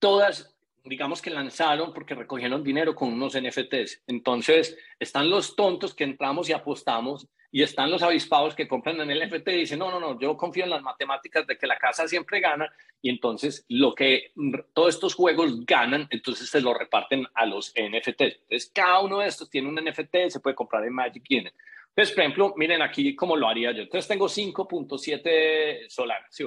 [0.01, 0.52] todas,
[0.85, 4.03] digamos que lanzaron porque recogieron dinero con unos NFTs.
[4.07, 9.11] Entonces, están los tontos que entramos y apostamos y están los avispados que compran en
[9.11, 11.77] el NFT y dicen, no, no, no, yo confío en las matemáticas de que la
[11.77, 14.33] casa siempre gana y entonces lo que
[14.73, 18.21] todos estos juegos ganan, entonces se lo reparten a los NFT.
[18.21, 21.25] Entonces cada uno de estos tiene un NFT, se puede comprar en Magic.
[21.31, 23.83] Entonces, por ejemplo, miren aquí cómo lo haría yo.
[23.83, 26.45] Entonces tengo 5.7 solar, ¿sí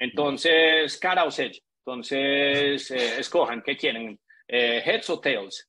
[0.00, 1.62] Entonces, cara o sedge.
[1.84, 4.18] Entonces, eh, escojan, ¿qué quieren?
[4.46, 5.68] Eh, ¿Heads o tails?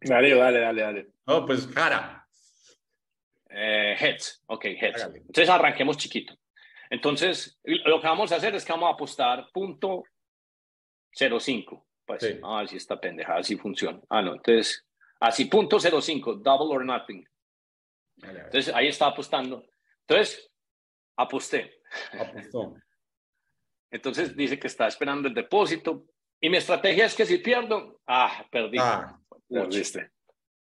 [0.00, 1.06] Dale, dale, dale, dale.
[1.26, 2.26] No, pues cara.
[3.48, 5.08] Eh, heads, ok, heads.
[5.14, 6.34] Entonces arranquemos chiquito.
[6.88, 10.02] Entonces, lo que vamos a hacer es que vamos a apostar punto
[11.12, 11.86] 05.
[12.04, 12.40] Pues, sí.
[12.42, 14.00] a ver si esta pendejada así funciona.
[14.08, 14.84] Ah, no, entonces,
[15.20, 17.24] así, punto 05, double or nothing.
[18.20, 19.64] Entonces, ahí está apostando.
[20.08, 20.50] Entonces,
[21.16, 21.80] aposté.
[22.18, 22.74] Apostó.
[23.90, 26.04] Entonces, dice que está esperando el depósito.
[26.40, 28.78] Y mi estrategia es que si pierdo, ah, perdí.
[28.80, 30.10] Ah, perdiste.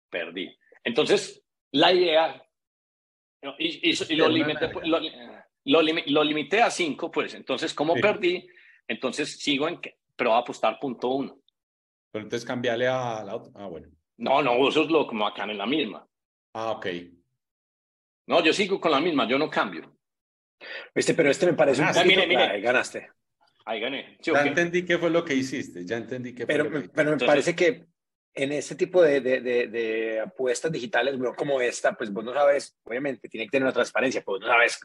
[0.08, 0.56] Perdí.
[0.84, 2.46] Entonces, la idea
[3.58, 4.70] y, lo, limité,
[6.06, 8.46] lo, limité, a 5, pues entonces como perdí,
[8.88, 11.38] Entonces sigo en que, pero voy a apostar punto uno.
[12.10, 13.52] Pero entonces cambiarle a la otra.
[13.54, 13.88] Ah, bueno.
[14.16, 16.06] No, no, eso es lo como acá en la misma.
[16.54, 16.86] Ah, ok.
[18.26, 19.95] No, yo sigo con la misma, yo no cambio.
[20.94, 22.06] Viste, pero este me parece un Ah, poquito...
[22.08, 22.42] mire, mire.
[22.42, 23.10] Ahí ganaste.
[23.64, 24.16] Ahí gané.
[24.20, 24.48] ¿sí Ya qué?
[24.48, 25.84] entendí qué fue lo que hiciste.
[25.84, 27.84] Ya entendí qué fue Pero, lo que pero me Entonces- parece que
[28.34, 32.32] en este tipo de, de, de, de apuestas digitales, bro, como esta, pues vos no
[32.34, 34.78] sabes, obviamente, tiene que tener una transparencia, pues vos no sabes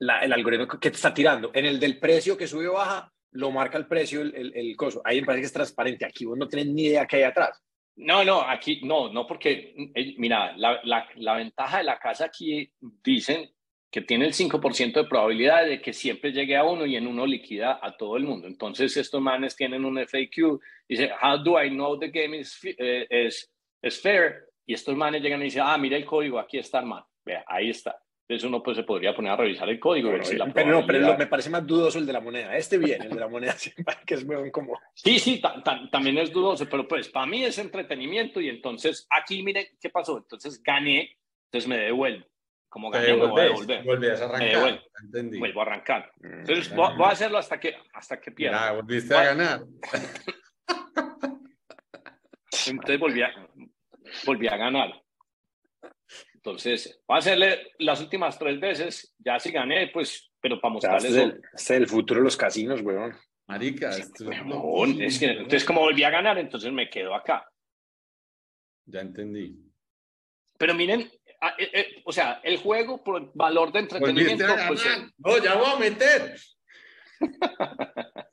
[0.00, 1.50] la- el algoritmo que te está tirando.
[1.54, 4.76] En el del precio que sube o baja, lo marca el precio, el, el, el
[4.76, 5.00] coso.
[5.04, 6.04] Ahí me parece que es transparente.
[6.04, 7.62] Aquí vos no tienes ni idea qué hay atrás.
[7.96, 12.26] No, no, aquí no, no, porque, eh, mira, la, la, la ventaja de la casa
[12.26, 12.70] aquí
[13.02, 13.50] dicen
[13.90, 17.24] que tiene el 5% de probabilidad de que siempre llegue a uno y en uno
[17.26, 18.46] liquida a todo el mundo.
[18.46, 22.76] Entonces, estos manes tienen un FAQ, dice, how do I know the game is, fi-
[22.78, 23.50] eh, is,
[23.82, 24.44] is fair?
[24.66, 27.08] Y estos manes llegan y dicen, ah, mira el código, aquí está, hermano.
[27.24, 27.98] Vea, ahí está.
[28.28, 30.10] Entonces uno pues se podría poner a revisar el código.
[30.10, 32.20] y ver si la pero no, pero lo- me parece más dudoso el de la
[32.20, 32.54] moneda.
[32.58, 33.56] Este bien, el de la moneda,
[34.06, 34.78] que es muy como...
[34.92, 39.06] Sí, sí, ta- ta- también es dudoso, pero pues para mí es entretenimiento y entonces
[39.08, 40.18] aquí miren qué pasó.
[40.18, 42.26] Entonces gané, entonces me devuelvo.
[42.68, 43.84] Como Te gané, me voy a devolver.
[43.84, 44.56] volvías a Me arrancar.
[44.56, 44.82] devuelvo.
[45.04, 45.38] entendí.
[45.38, 46.12] Vuelvo a arrancar.
[46.22, 46.74] Entonces Ah.
[46.76, 48.66] voy, voy a hacerlo hasta que, hasta que pierda.
[48.66, 49.60] Ya, volviste a ganar.
[52.66, 53.30] Entonces volví a,
[54.26, 55.02] volví a ganar.
[56.34, 59.14] Entonces, voy a hacerle las últimas tres veces.
[59.18, 61.10] Ya si gané, pues, pero para este, mostrarles.
[61.12, 63.14] es el, este es el futuro de los casinos, weón.
[63.46, 65.36] Marica, esto es loquísimo, es que, weón.
[65.38, 67.46] entonces, como volví a ganar, entonces me quedo acá.
[68.86, 69.58] Ya entendí.
[70.58, 71.17] Pero miren, ah,
[71.58, 75.54] eh, eh, o sea, el juego por valor de Volviste entretenimiento, pues, eh, No, ya
[75.54, 76.36] voy a meter.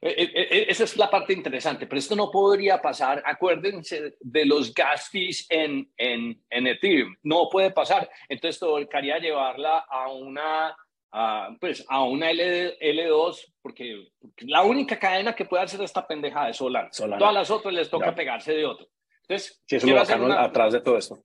[0.00, 3.22] Eh, eh, eh, Esa es la parte interesante, pero esto no podría pasar.
[3.24, 7.14] Acuérdense de los gas fees en, en, en Ethereum.
[7.22, 8.10] No puede pasar.
[8.28, 10.76] Entonces, tocaría llevarla a una,
[11.12, 16.50] a, pues, a una L, L2, porque la única cadena que puede hacer esta pendejada
[16.50, 16.88] es Solana.
[16.92, 17.18] Solana.
[17.18, 18.14] Todas las otras les toca Ya.
[18.16, 18.88] pegarse de otro.
[19.22, 21.22] Entonces, Sí, es bacano una- atrás de todo esto.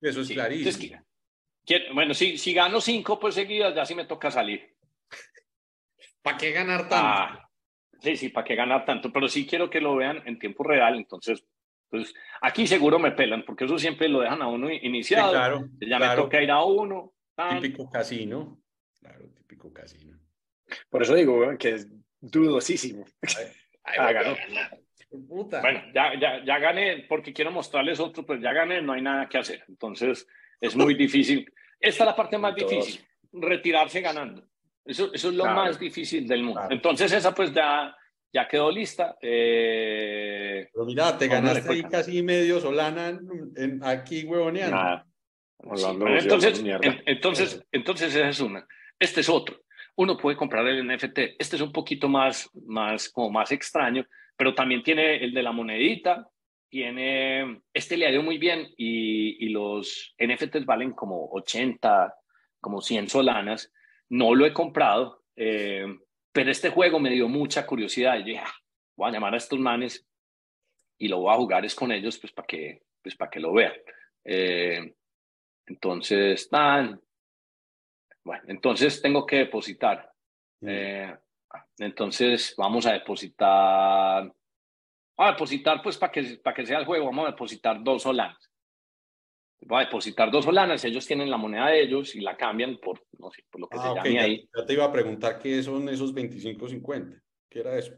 [0.00, 1.02] Eso es Sí, clarísimo.
[1.66, 4.74] entonces, bueno, si, si gano cinco pues seguidas, ya sí me toca salir.
[6.22, 6.96] ¿Para qué ganar tanto?
[6.96, 7.50] Ah,
[8.00, 10.96] sí, sí, para qué ganar tanto, pero sí quiero que lo vean en tiempo real,
[10.96, 11.44] entonces,
[11.90, 15.68] pues aquí seguro me pelan, porque eso siempre lo dejan a uno Sí, iniciado, claro.
[15.80, 16.16] ya claro.
[16.22, 17.14] me toca ir a uno.
[17.34, 17.60] tan.
[17.60, 18.60] Típico casino.
[19.00, 20.18] Claro, típico casino.
[20.90, 21.88] Por eso digo, que es
[22.20, 23.04] dudosísimo.
[23.90, 24.36] Ah, ganó.
[25.10, 25.60] Puta.
[25.62, 29.28] Bueno, ya, ya, ya gané, porque quiero mostrarles otro, pues ya gané, no hay nada
[29.28, 30.26] que hacer, entonces
[30.60, 31.50] es muy difícil.
[31.80, 32.70] Esta es la parte más Todos.
[32.70, 34.46] difícil, retirarse ganando.
[34.84, 35.62] Eso, eso es lo Claro.
[35.64, 36.60] más difícil del mundo.
[36.60, 36.74] Claro.
[36.74, 37.94] Entonces esa pues ya,
[38.32, 39.16] ya quedó lista.
[39.22, 43.20] Eh, Pero mira, te ganaste ahí casi medio Solana en,
[43.56, 44.76] en- aquí huevoneando.
[44.76, 45.06] Nada.
[45.74, 48.66] Sí, pero entonces, en- entonces, entonces esa es una.
[48.98, 49.60] Este es otro.
[49.98, 51.18] Uno puede comprar el NFT.
[51.40, 54.06] Este es un poquito más, más, como más extraño,
[54.36, 56.30] pero también tiene el de la monedita.
[56.68, 62.14] Tiene, este le ha ido muy bien y, y los NFTs valen como 80,
[62.60, 63.72] como 100 solanas.
[64.08, 65.84] No lo he comprado, eh,
[66.30, 68.20] pero este juego me dio mucha curiosidad.
[68.20, 68.54] Y dije, "Ah,
[68.96, 70.06] voy a llamar a estos manes
[70.96, 73.52] y lo voy a jugar es con ellos, pues para que, pues para que lo
[73.52, 73.72] vean.
[74.22, 74.94] Eh,
[75.66, 77.00] entonces, tan.
[78.28, 80.12] Bueno, entonces tengo que depositar.
[80.60, 81.16] Eh,
[81.78, 84.24] entonces, vamos a depositar.
[84.24, 84.34] Vamos
[85.16, 88.36] a depositar, pues, para que, para que sea el juego, vamos a depositar dos solanas.
[89.62, 93.02] Voy a depositar dos solanas, ellos tienen la moneda de ellos y la cambian por,
[93.18, 94.48] no sé, por lo que Ah, se llame ya, ahí.
[94.54, 97.22] ya te iba a preguntar qué son esos 25.50.
[97.48, 97.94] ¿Qué era eso?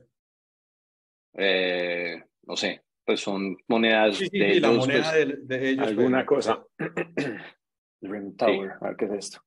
[1.34, 4.86] Eh, no sé, pues son monedas Sí, sí, de sí, la ellos.
[4.86, 5.88] moneda pues, de, de ellos.
[5.88, 6.64] Alguna pues, cosa.
[8.02, 9.42] Ring Tower, a ver qué es esto.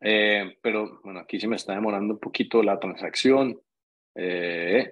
[0.00, 3.60] Eh, pero bueno, aquí sí me está demorando un poquito la transacción.
[4.14, 4.90] Eh,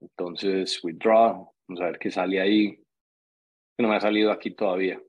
[0.00, 1.52] entonces, withdraw.
[1.66, 2.82] Vamos a ver qué sale ahí.
[3.78, 5.00] No me ha salido aquí todavía.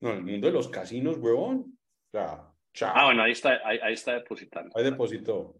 [0.00, 1.78] No, el mundo de los casinos, huevón.
[2.12, 2.52] Chao.
[2.82, 4.76] Ah, bueno, ahí está, ahí, ahí está depositando.
[4.76, 5.56] Ahí depositó.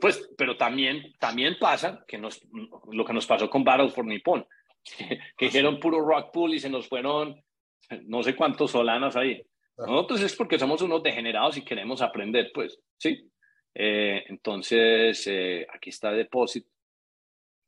[0.00, 2.46] Pues, pero también, también pasa que nos,
[2.90, 4.46] lo que nos pasó con Battle for Nippon,
[4.84, 7.43] que, que dijeron puro rock pool y se nos fueron
[8.06, 9.44] no sé cuántos solanas ahí.
[9.76, 13.28] Nosotros es porque somos unos degenerados y queremos aprender, pues, ¿sí?
[13.74, 16.64] Eh, entonces, eh, aquí está deposit,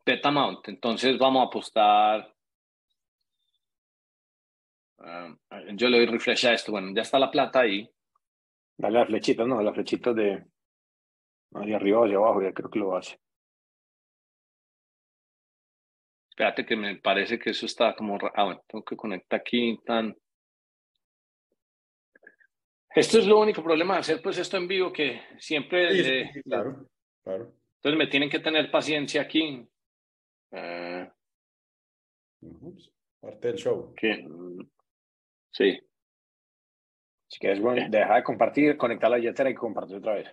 [0.04, 0.68] bet amount.
[0.68, 2.32] Entonces vamos a apostar.
[4.98, 5.36] ah,
[5.74, 6.70] yo le doy refresh a esto.
[6.70, 7.90] Bueno, ya está la plata ahí.
[8.78, 10.44] Dale las flechitas, no, las flechitas de.
[11.50, 13.18] de arriba hacia abajo, ya creo que lo hace.
[16.36, 18.18] Espérate que me parece que eso está como...
[18.34, 20.14] Ah, bueno, tengo que conectar aquí tan...
[22.94, 26.30] Esto es lo único problema de hacer pues esto en vivo, que siempre...
[26.44, 26.90] claro,
[27.24, 27.54] claro.
[27.76, 29.66] Entonces me tienen que tener paciencia aquí.
[30.50, 31.06] Uh,
[33.18, 33.94] parte del show.
[35.52, 35.80] sí.
[37.28, 40.28] Si quieres, bueno, deja de compartir, conectar la billetera y compartir otra vez.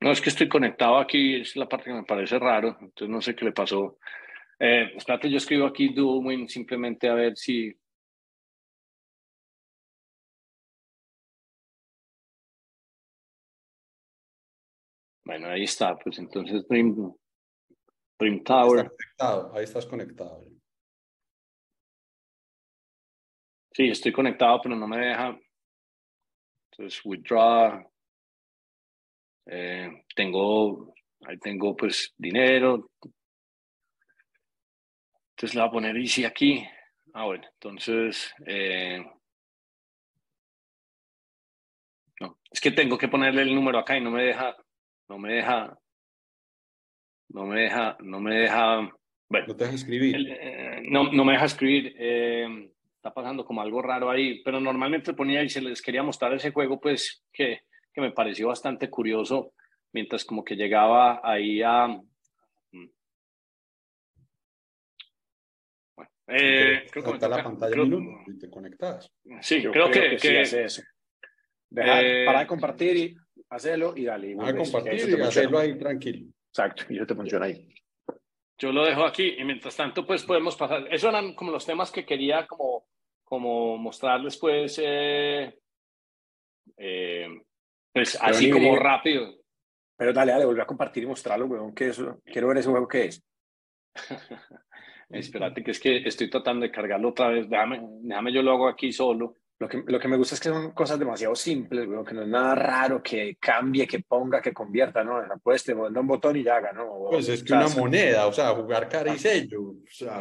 [0.00, 3.20] No, es que estoy conectado aquí, es la parte que me parece raro, entonces no
[3.20, 3.98] sé qué le pasó.
[4.58, 7.76] Eh, espérate, yo escribo aquí Dual simplemente a ver si...
[15.24, 17.12] Bueno, ahí está, pues entonces Dream,
[18.18, 18.90] Dream Tower.
[19.52, 20.46] ahí estás conectado.
[23.72, 25.38] Sí, estoy conectado, pero no me deja.
[26.70, 27.82] Entonces, withdraw.
[29.46, 30.94] Eh, tengo,
[31.26, 32.90] ahí tengo pues dinero.
[35.36, 36.66] Entonces le voy a poner easy aquí.
[37.12, 39.04] Ah, bueno, entonces, eh,
[42.20, 44.56] no, es que tengo que ponerle el número acá y no me deja,
[45.08, 45.78] no me deja,
[47.28, 48.90] no me deja, no me deja,
[49.28, 49.46] bueno.
[49.48, 50.16] No te deja escribir.
[50.28, 51.94] Eh, no, no me deja escribir.
[51.98, 56.50] está pasando como algo raro ahí, pero normalmente ponía y se les quería mostrar ese
[56.50, 57.60] juego, pues que
[57.96, 59.54] que me pareció bastante curioso,
[59.90, 61.98] mientras como que llegaba ahí a...
[66.28, 67.76] eh, creo que la pantalla
[68.26, 69.12] y te conectas.
[69.40, 70.82] Sí, creo, que, que, hace eso.
[71.74, 73.16] Eh, para de compartir y
[73.50, 74.32] hacerlo y dale.
[74.32, 76.26] Y compartir y hacerlo ahí tranquilo.
[76.48, 77.68] Exacto, y yo te funciona ahí.
[78.58, 80.86] Yo lo dejo aquí y mientras tanto pues podemos pasar.
[80.90, 82.86] Esos eran como los temas que quería como,
[83.22, 85.58] como mostrarles pues eh,
[86.76, 87.28] eh,
[87.92, 89.34] pues así como rápido.
[89.96, 92.88] Pero dale, dale, vuelve a compartir y mostrarlo, weón, que eso, quiero ver ese juego
[92.88, 93.24] que es.
[95.08, 97.48] Espérate, que es que estoy tratando de cargarlo otra vez.
[97.48, 99.36] Déjame, déjame yo lo hago aquí solo.
[99.58, 102.22] Lo que, lo que me gusta es que son cosas demasiado simples, weón, que no
[102.22, 105.22] es nada raro, que cambie, que ponga, que convierta, ¿no?
[105.42, 107.06] Pues te manda un botón y ya haga, ¿no?
[107.10, 109.76] Pues es que una moneda, o sea, jugar cara y sello.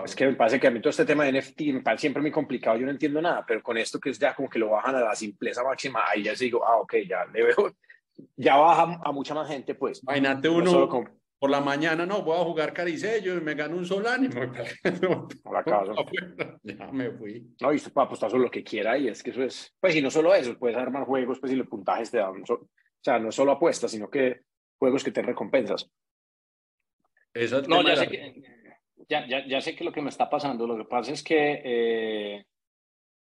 [0.06, 2.22] Es que me parece que a mí todo este tema de NFT me parece siempre
[2.22, 4.70] muy complicado, yo no entiendo nada, pero con esto que es ya como que lo
[4.70, 7.76] bajan a la simpleza máxima, ahí ya digo, ah, ok, ya le veo,
[8.38, 10.02] ya baja a mucha más gente, pues.
[10.02, 10.88] Imagínate uno
[11.38, 14.48] por la mañana, no, voy a jugar caricello y me gano un solán y me
[15.52, 15.94] la casa.
[16.64, 17.56] ya me fui.
[17.62, 19.96] No, y usted puede apostar sobre lo que quiera y es que eso es, pues
[19.96, 22.70] y no solo eso, puedes armar juegos, pues y los puntajes te dan, o
[23.02, 24.42] sea, no solo apuestas, sino que
[24.78, 25.90] juegos que te recompensas.
[27.34, 28.42] Eso no, ya sé, que,
[29.10, 31.62] ya, ya, ya, sé que lo que me está pasando, lo que pasa es que
[31.64, 32.46] eh,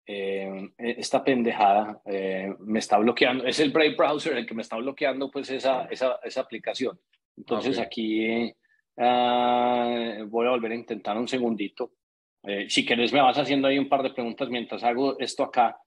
[0.05, 4.75] eh, esta pendejada eh, me está bloqueando, es el Brave Browser el que me está
[4.75, 6.99] bloqueando pues esa, esa, esa aplicación.
[7.37, 8.53] Entonces aquí
[8.97, 11.91] ah, voy a volver a intentar un segundito.
[12.43, 15.77] Eh, si querés me vas haciendo ahí un par de preguntas mientras hago esto acá,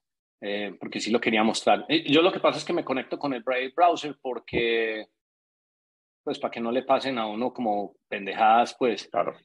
[0.41, 1.85] eh, porque sí lo quería mostrar.
[1.87, 5.05] Eh, yo lo que pasa es que me conecto con el Brave Browser porque,
[6.23, 9.07] pues para que no le pasen a uno como pendejadas, pues.
[9.07, 9.35] Claro.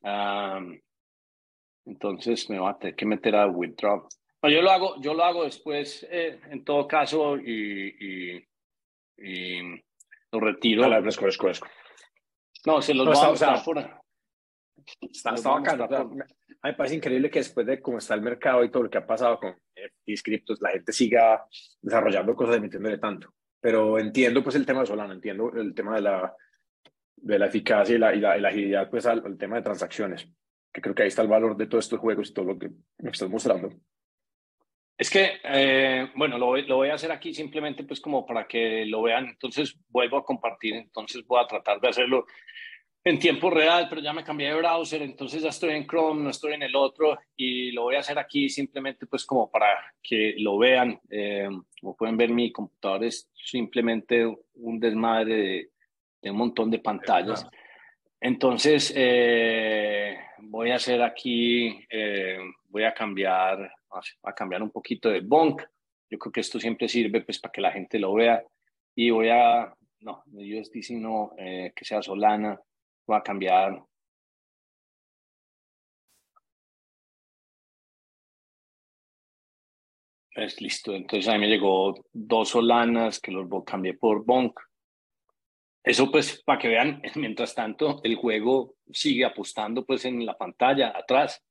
[1.85, 4.09] entonces me va a tener que meter a withdraw.
[4.45, 8.41] yo lo hago, yo lo hago después, en todo caso, y,
[9.19, 9.61] y,
[10.33, 10.83] lo retiro.
[10.83, 11.69] Dale, fresco, fresco, fresco.
[12.67, 13.79] No, se los no, a mostrar por...
[15.01, 15.85] Está, está bacano.
[15.85, 16.19] A mí
[16.63, 19.07] me parece increíble que después de cómo está el mercado y todo lo que ha
[19.07, 21.45] pasado con NFTs, criptos, la gente siga
[21.81, 23.35] desarrollando cosas y metiéndole tanto.
[23.61, 26.37] Pero entiendo pues el tema de Solana, entiendo el tema de la,
[27.17, 30.29] de la eficacia y la, y la, agilidad pues al, tema de transacciones,
[30.73, 32.71] que creo que ahí está el valor de todos estos juegos y todo lo que
[32.99, 33.71] me estás mostrando.
[34.97, 38.85] Es que, eh, bueno, lo, lo, voy a hacer aquí simplemente pues como para que
[38.87, 39.27] lo vean.
[39.27, 42.27] Entonces vuelvo a compartir, entonces voy a tratar de hacerlo
[43.05, 46.31] en tiempo real, pero ya me cambié de browser, entonces ya estoy en Chrome, no
[46.31, 49.67] estoy en el otro y lo voy a hacer aquí simplemente pues como para
[50.01, 51.01] que lo vean.
[51.11, 51.49] Eh,
[51.81, 54.25] como pueden ver, mi computador es simplemente
[54.55, 55.71] un desmadre
[56.21, 57.47] de, un montón de pantallas.
[58.21, 63.69] Entonces, eh, voy a hacer aquí, eh, voy a cambiar,
[64.23, 65.63] a cambiar un poquito de Bonk.
[66.11, 68.43] Yo creo que esto siempre sirve pues para que la gente lo vea.
[68.95, 72.61] Y voy a, no, USDC no, que sea Solana
[73.11, 73.83] va a cambiar.
[80.35, 80.95] Es listo.
[80.95, 84.59] Entonces a mí me llegó dos solanas que los cambié por Bonk.
[85.85, 90.97] Eso pues para que vean, mientras tanto el juego sigue apostando pues en la pantalla
[90.97, 91.43] atrás.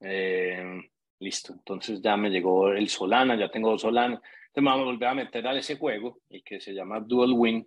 [0.00, 4.14] Eh, listo, entonces ya me llegó el Solana, ya tengo dos Solana.
[4.14, 7.66] Entonces vamos a volver a meter a ese juego, el que se llama Dual Win.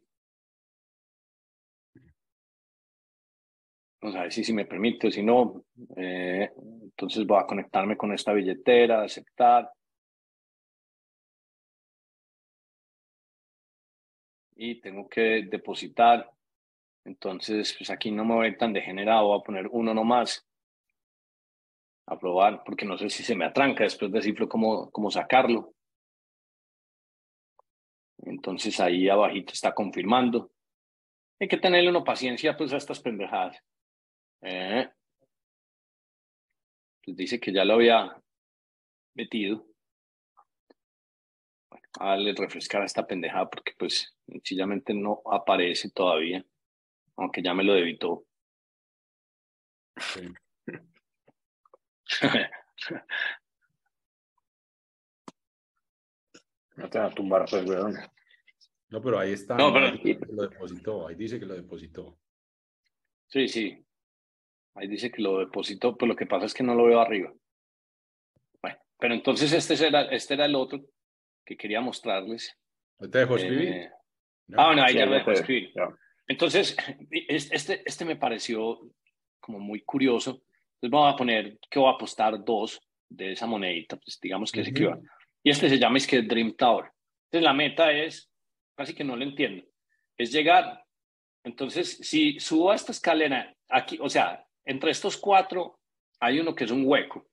[4.02, 5.66] Vamos a ver si, si me permite, si no,
[5.98, 6.50] eh,
[6.84, 9.70] entonces voy a conectarme con esta billetera, aceptar.
[14.60, 16.30] y tengo que depositar.
[17.06, 20.46] Entonces, pues aquí no me voy tan degenerado, voy a poner uno nomás.
[22.12, 25.74] A probar, porque no sé si se me atranca después decirlo cómo, cómo sacarlo.
[28.24, 30.52] Entonces ahí abajito está confirmando.
[31.40, 33.64] Hay que tenerle una paciencia pues a estas pendejadas.
[34.42, 34.90] Eh.
[37.04, 38.22] Pues dice que ya lo había
[39.16, 39.66] metido.
[41.70, 46.44] Bueno, a darle refrescar a esta pendejada porque pues sencillamente no aparece todavía,
[47.16, 48.26] aunque ya me lo debitó.
[56.76, 57.96] No te va a tumbar, pues, weón.
[58.90, 59.56] No, pero ahí está.
[59.56, 59.88] No, pero...
[59.88, 62.18] Ahí lo depositó, ahí dice que lo depositó.
[63.28, 63.86] Sí, sí.
[64.76, 67.34] Ahí dice que lo depositó, pues lo que pasa es que no lo veo arriba.
[68.62, 70.82] Bueno, pero entonces este era, este era el otro
[71.46, 72.58] que quería mostrarles.
[72.98, 73.70] ¿No te dejó escribir?
[73.70, 73.92] Eh,
[74.58, 75.74] Ah, bueno, ahí ya lo dejó escribir.
[76.28, 76.76] Entonces,
[77.12, 78.80] este, este me pareció
[79.40, 80.42] como muy curioso.
[80.82, 84.62] Entonces vamos a poner que voy a apostar dos de esa monedita, pues digamos que
[84.62, 85.10] es equivalente.
[85.44, 86.86] Y este se llama es que Dream Tower.
[87.26, 88.32] Entonces la meta es,
[88.78, 89.66] casi que no lo entiendo,
[90.18, 90.86] es llegar.
[91.44, 95.80] Entonces, si subo a esta escalera aquí, o sea, entre estos cuatro
[96.22, 97.28] hay uno que es un hueco.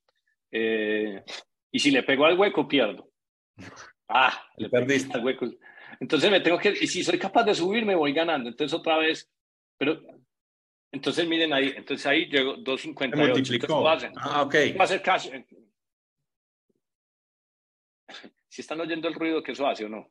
[0.51, 1.22] Eh,
[1.70, 3.09] y si le pego al hueco, pierdo.
[4.09, 5.49] Ah, le perdiste al hueco.
[5.99, 8.49] Entonces me tengo que, y si soy capaz de subir, me voy ganando.
[8.49, 9.28] Entonces otra vez,
[9.76, 10.01] pero,
[10.93, 13.16] entonces miren ahí, entonces ahí llego 2.58.
[13.16, 13.89] multiplicó.
[13.89, 14.55] Ah, ok.
[14.78, 15.30] Va a ser casi.
[18.49, 20.11] Si están oyendo el ruido que eso hace o no.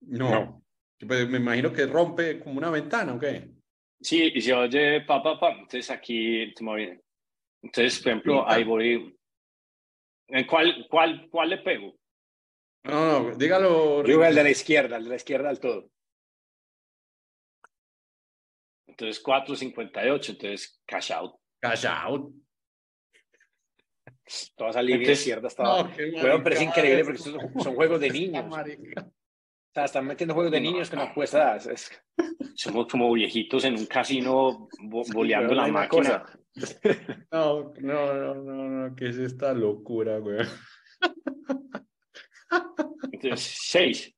[0.00, 0.30] No.
[0.30, 0.64] no.
[1.06, 3.50] Pues me imagino que rompe como una ventana, ¿o qué?
[4.00, 5.52] Sí, y se oye pa, pa, pa.
[5.52, 6.42] Entonces aquí,
[7.62, 9.16] entonces, por ejemplo, ahí voy.
[10.28, 11.96] ¿En cuál, cuál, cuál le pego?
[12.84, 14.04] No, no, dígalo.
[14.04, 15.90] Yo el de la izquierda, el de la izquierda al todo.
[18.98, 21.36] Entonces 4.58, entonces cash out.
[21.60, 22.34] Cash out.
[24.56, 25.84] Toda esa línea izquierda estaba.
[25.84, 25.90] No,
[26.20, 28.44] bueno, pero es increíble porque son, son juegos de niños.
[28.44, 31.66] O sea, están metiendo juegos de niños con apuestas.
[31.66, 31.90] Es...
[32.56, 36.24] Somos como viejitos en un casino boleando la máquina.
[37.30, 40.44] No, no, no, no, no, ¿qué es esta locura, güey?
[43.12, 44.17] Entonces, seis.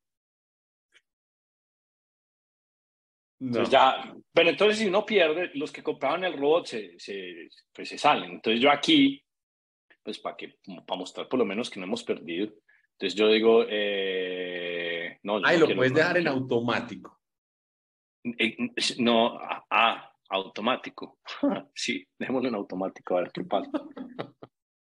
[3.41, 7.89] Entonces ya, pero entonces si uno pierde, los que compraban el robot se, se, pues
[7.89, 8.33] se salen.
[8.33, 9.25] Entonces yo aquí,
[10.03, 12.53] pues para que, para mostrar por lo menos que no hemos perdido.
[12.93, 15.41] Entonces yo digo, eh, no.
[15.43, 17.19] Ay, lo puedes dejar en automático.
[18.99, 21.21] No, ah, automático.
[21.75, 23.71] sí, dejémoslo en automático, a ver qué pasa.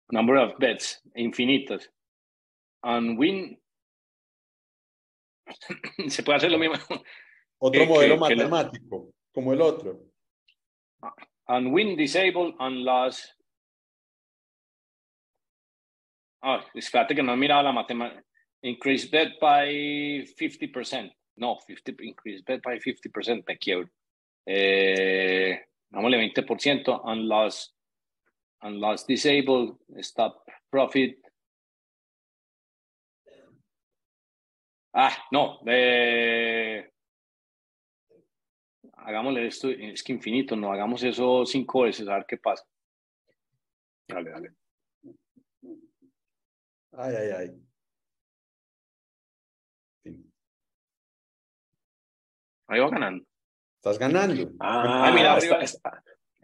[0.09, 1.91] Number of bets, infinitos.
[2.81, 3.61] And win
[6.07, 6.75] se puede hacer lo mismo.
[7.59, 9.99] Otro modelo matemático, como el otro.
[11.47, 13.33] And win disable and loss.
[16.41, 18.23] Ah, espérate que no he mirado la matemática.
[18.61, 21.15] Increase bet by 50%.
[21.37, 23.89] No, 50, increase bet by 50%, me quiebro.
[24.45, 27.73] Eh, dámosle 20%, and loss,
[28.61, 31.17] and loss disable, stop profit,
[34.99, 35.59] Ah, no.
[35.67, 36.89] Eh...
[39.07, 42.65] Hagámosle esto, es que infinito, no, hagamos eso cinco veces, a ver qué pasa.
[44.05, 44.51] Dale, dale.
[46.91, 47.63] Ay, ay, ay.
[52.67, 53.25] Ahí va ganando.
[53.77, 54.51] Estás ganando.
[54.59, 55.37] Ah, mira,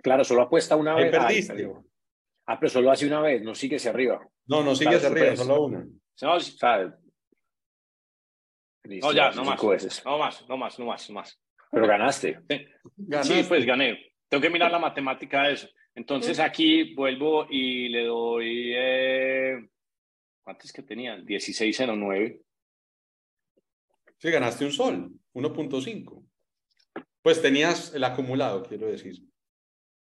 [0.01, 1.11] claro, solo apuesta una vez.
[1.11, 1.70] Perdiste.
[2.45, 4.26] ah, pero solo hace una vez, no sigue hacia arriba.
[4.45, 5.80] No, no sigue hacia arriba, solo una.
[5.80, 6.97] No, o sea,
[8.86, 9.61] no, ya, no más.
[10.05, 11.43] No más, no más, no más, no más.
[11.74, 12.39] Pero ganaste.
[13.24, 14.13] Sí, pues gané.
[14.30, 15.67] Tengo que mirar la matemática de eso.
[15.95, 18.74] Entonces aquí vuelvo y le doy.
[18.76, 19.69] Eh,
[20.43, 21.17] ¿Cuántos que tenía?
[21.17, 22.41] 1609.
[24.17, 26.24] Sí, ganaste un sol, 1.5.
[27.24, 29.24] Pues tenías el acumulado, quiero decir.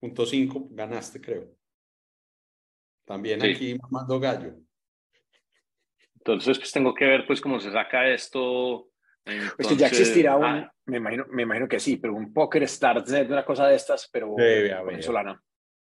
[0.00, 1.54] Punto 5 ganaste, creo.
[3.04, 4.54] También aquí mamando gallo.
[6.16, 8.88] Entonces, pues tengo que ver pues cómo se saca esto.
[9.28, 10.72] Entonces, ya existirá un, ah.
[10.86, 14.08] me, imagino, me imagino que sí, pero un Poker Start de una cosa de estas,
[14.12, 15.40] pero venezolana.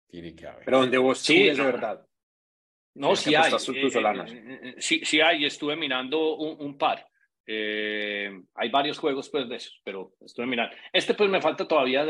[0.08, 0.66] Tiene que haber.
[0.66, 2.06] Pero donde vos sí, de verdad.
[2.96, 3.52] No, sí hay.
[3.52, 5.46] Eh, eh, eh, sí, sí hay.
[5.46, 7.06] Estuve mirando un, un par.
[7.48, 10.76] hay varios juegos pues de esos, pero estuve mirando.
[10.92, 12.06] Este pues me falta todavía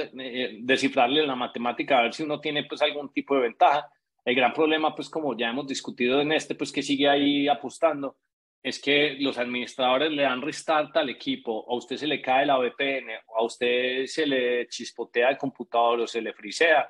[0.62, 3.90] descifrarle la matemática a ver si uno tiene pues algún tipo de ventaja
[4.26, 8.18] el gran problema, pues como ya hemos discutido en este, pues que sigue ahí apostando,
[8.62, 12.58] es que los administradores le dan restart al equipo, a usted se le cae la
[12.58, 16.90] VPN, a usted se le chispotea el computador o se le frisea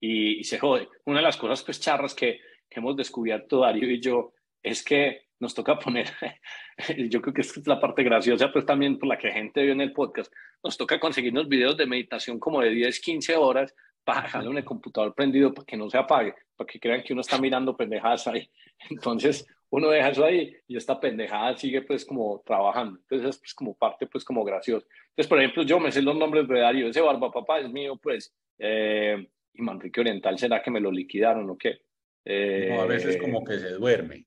[0.00, 0.88] y, se jode.
[1.04, 2.40] Una de las cosas pues charras que,
[2.72, 6.06] hemos descubierto Darío y yo es que nos toca poner,
[7.10, 9.80] yo creo que es la parte graciosa, pues también por la que gente vio en
[9.80, 14.22] el podcast, nos toca conseguir unos videos de meditación como de 10, 15 horas para
[14.22, 17.22] dejarlo en el computador prendido para que no se apague, para que crean que uno
[17.22, 18.48] está mirando pendejadas ahí.
[18.90, 22.98] Entonces, uno deja eso ahí y esta pendejada sigue pues como trabajando.
[22.98, 24.86] Entonces, es pues como parte pues como gracioso.
[25.10, 27.98] Entonces, por ejemplo, yo me sé los nombres de Darío, ese barba papá es mío,
[28.02, 31.82] pues, eh, y Manrique Oriental, ¿será que me lo liquidaron o qué?
[32.24, 34.26] Eh, a veces como que se duerme.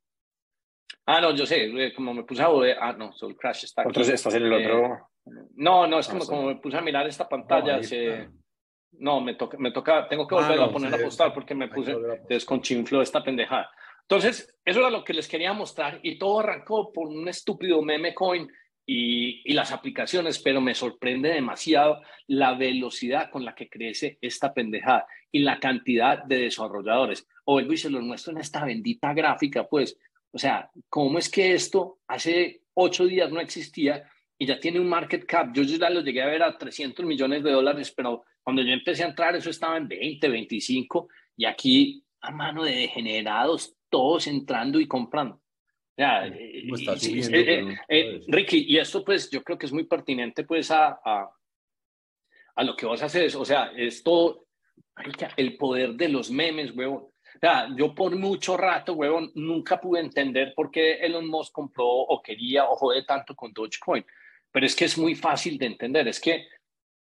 [1.05, 2.47] Ah, no, yo sé, eh, como me puse a
[2.79, 3.99] ah, no, Soul Crash está aquí.
[4.01, 5.09] estás en el otro.
[5.55, 7.79] No, no, es como, como me puse a mirar esta pantalla,
[8.99, 11.95] no, me toca, me toca, tengo que volver a poner a postar porque me puse,
[12.29, 13.69] desconchinfló esta pendejada.
[14.03, 18.13] Entonces, eso era lo que les quería mostrar y todo arrancó por un estúpido meme
[18.13, 18.47] coin
[18.85, 24.53] y, y, las aplicaciones, pero me sorprende demasiado la velocidad con la que crece esta
[24.53, 27.27] pendejada y la cantidad de desarrolladores.
[27.45, 29.97] O y se lo muestro en esta bendita gráfica, pues,
[30.31, 34.89] o sea, ¿cómo es que esto hace ocho días no existía y ya tiene un
[34.89, 35.53] market cap?
[35.53, 39.03] Yo ya lo llegué a ver a 300 millones de dólares, pero cuando yo empecé
[39.03, 44.79] a entrar eso estaba en 20, 25 y aquí a mano de degenerados, todos entrando
[44.79, 45.39] y comprando.
[45.95, 50.71] Ya, eh, eh, eh, Ricky, y esto pues yo creo que es muy pertinente pues
[50.71, 51.29] a, a,
[52.55, 54.47] a lo que vos haces, o sea, esto,
[55.37, 57.03] el poder de los memes, huevón.
[57.03, 61.85] O sea, yo por mucho rato, huevón, nunca pude entender por qué Elon Musk compró
[61.85, 64.03] o quería o jode tanto con Dogecoin.
[64.51, 66.47] Pero es que es muy fácil de entender, es que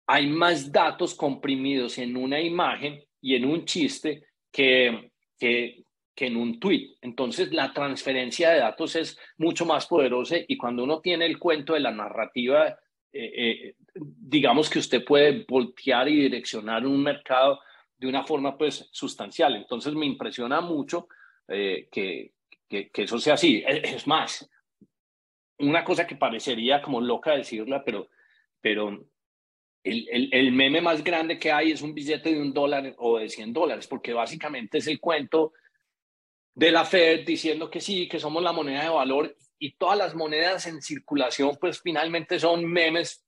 [0.08, 5.86] hay más datos comprimidos en una imagen y en un chiste que, que,
[6.16, 6.96] que en un tweet.
[7.02, 11.74] Entonces, la transferencia de datos es mucho más poderosa y cuando uno tiene el cuento
[11.74, 12.68] de la narrativa,
[13.14, 17.60] eh, eh, digamos que usted puede voltear y direccionar un mercado
[17.98, 19.56] de una forma pues sustancial.
[19.56, 21.08] Entonces, me impresiona mucho
[21.48, 22.34] eh, que,
[22.68, 23.64] que, que, eso sea así.
[23.66, 24.50] Es, más,
[25.60, 28.10] una cosa que parecería como loca decirla, pero,
[28.60, 29.08] pero
[29.84, 33.20] el, el, el, meme más grande que hay es un billete de un dólar o
[33.20, 35.54] de 100 dólares, porque básicamente es el cuento
[36.62, 40.14] de la Fed diciendo que sí, que somos la moneda de valor y todas las
[40.14, 43.26] monedas en circulación pues finalmente son memes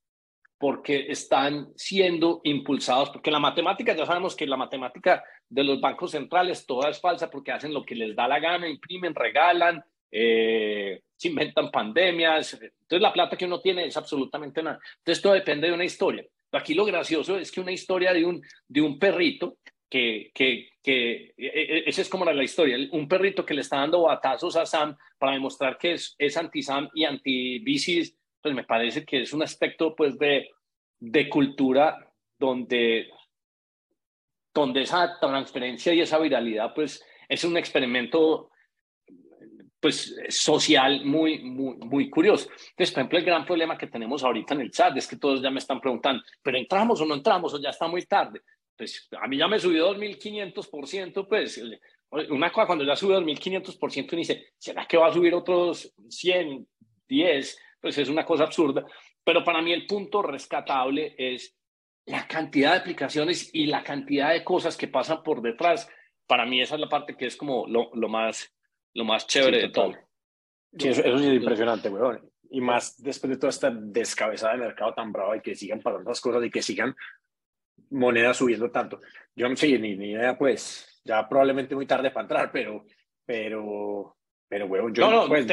[0.56, 6.12] porque están siendo impulsados, porque la matemática, ya sabemos que la matemática de los bancos
[6.12, 9.82] centrales toda es falsa porque hacen lo que les da la gana, imprimen, regalan,
[10.12, 14.78] eh, se inventan pandemias, entonces la plata que uno tiene es absolutamente nada.
[14.98, 16.24] Entonces todo depende de una historia.
[16.52, 19.56] Aquí lo gracioso es que una historia de un, de un perrito
[19.90, 23.78] que, que, que e, e, esa es como la, historia, un perrito que le está
[23.78, 29.02] dando batazos a Sam para demostrar que es, es anti-Sam y anti-bicis, pues me parece
[29.02, 30.50] que es un aspecto pues de,
[31.00, 33.08] de cultura donde,
[34.52, 38.50] donde esa transferencia y esa viralidad pues es un experimento
[39.80, 42.48] pues social muy, muy, muy curioso.
[42.70, 45.42] Entonces, por ejemplo, el gran problema que tenemos ahorita en el chat es que todos
[45.42, 48.40] ya me están preguntando, pero entramos o no entramos o ya está muy tarde
[48.76, 51.62] pues a mí ya me subió 2.500%, pues
[52.30, 56.66] una cosa cuando ya sube 2.500% y dice, ¿será que va a subir otros 100,
[57.08, 57.58] 10?
[57.80, 58.84] Pues es una cosa absurda.
[59.24, 61.56] Pero para mí el punto rescatable es
[62.06, 65.88] la cantidad de aplicaciones y la cantidad de cosas que pasan por detrás.
[66.26, 68.54] Para mí esa es la parte que es como lo, lo más,
[68.94, 69.94] lo más chévere de todo.
[70.78, 72.30] Sí, eso, es impresionante, weón.
[72.50, 76.10] Y más después de toda esta descabezada de mercado tan brava y que sigan pasando
[76.10, 76.94] las cosas y que sigan
[77.94, 79.00] moneda subiendo tanto.
[79.34, 82.84] Yo no sé, ni, ni idea, pues, ya probablemente muy tarde para entrar, pero,
[83.24, 84.16] pero,
[84.48, 85.10] pero, bueno, yo...
[85.10, 85.46] No, no, pues,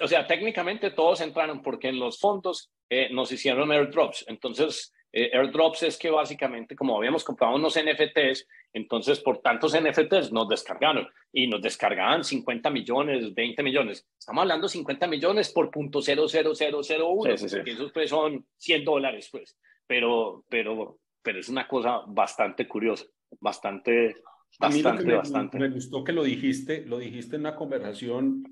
[0.00, 4.24] o sea, técnicamente todos entraron porque en los fondos eh, nos hicieron airdrops.
[4.28, 10.30] Entonces, eh, airdrops es que básicamente, como habíamos comprado unos NFTs, entonces por tantos NFTs
[10.30, 14.06] nos descargaron y nos descargaban 50 millones, 20 millones.
[14.16, 19.56] Estamos hablando 50 millones por punto 00001, sí, que esos pues son 100 dólares, pues.
[19.88, 23.04] Pero, pero pero es una cosa bastante curiosa,
[23.40, 24.16] bastante,
[24.58, 25.58] bastante, me, bastante.
[25.58, 28.44] Me gustó que lo dijiste, lo dijiste en una conversación.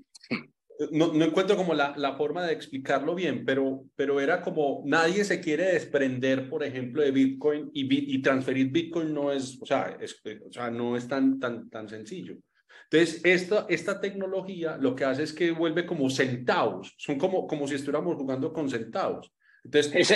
[0.91, 5.25] No, no encuentro como la, la, forma de explicarlo bien, pero, pero era como nadie
[5.25, 9.97] se quiere desprender, por ejemplo, de Bitcoin y, y transferir Bitcoin no es, o sea,
[9.99, 12.37] es, o sea, no es tan, tan, tan sencillo.
[12.91, 17.67] Entonces, esta, esta tecnología lo que hace es que vuelve como centavos, son como, como
[17.67, 19.31] si estuviéramos jugando con centavos.
[19.71, 20.11] Entonces,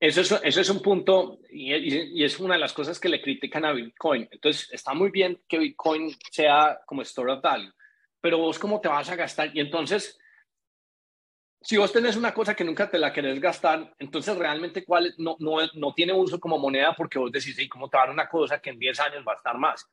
[0.00, 4.28] eso, es un punto y, es una de las cosas que le critican a Bitcoin.
[4.30, 7.72] Entonces, está muy bien que Bitcoin sea como store of value,
[8.20, 9.50] pero vos cómo te vas a gastar.
[9.56, 10.18] Y entonces,
[11.62, 15.36] si vos tenés una cosa que nunca te la querés gastar, entonces realmente cuál no,
[15.38, 18.14] no, no tiene uso como moneda porque vos decís, ¿y cómo te va a dar
[18.14, 19.88] una cosa que en 10 años va a estar más?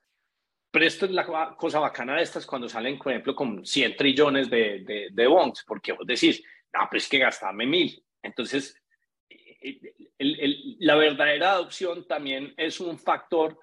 [0.71, 4.49] Pero esto es la cosa bacana de estas cuando salen, por ejemplo, con 100 trillones
[4.49, 8.04] de, de, de bonds, porque vos decís, no, pues es que gastarme mil.
[8.25, 8.81] Entonces,
[9.29, 13.57] el, el, la verdadera adopción también es un factor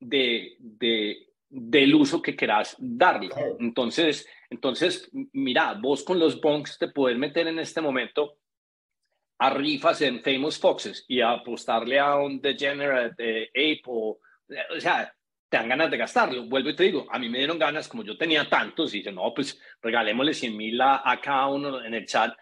[0.00, 3.30] de, de, del uso que querás darle.
[3.58, 8.38] Entonces, entonces, mira, vos con los bonks te puedes meter en este momento
[9.38, 14.18] a rifas en Famous Foxes y apostarle a un Degenerate Ape o,
[14.74, 15.12] o sea,
[15.48, 16.44] te dan ganas de gastarlo.
[16.44, 19.12] Vuelvo y te digo, a mí me dieron ganas, como yo tenía tantos, y dije,
[19.12, 22.34] no, pues regalémosle 100 mil a, a, cada uno en el chat.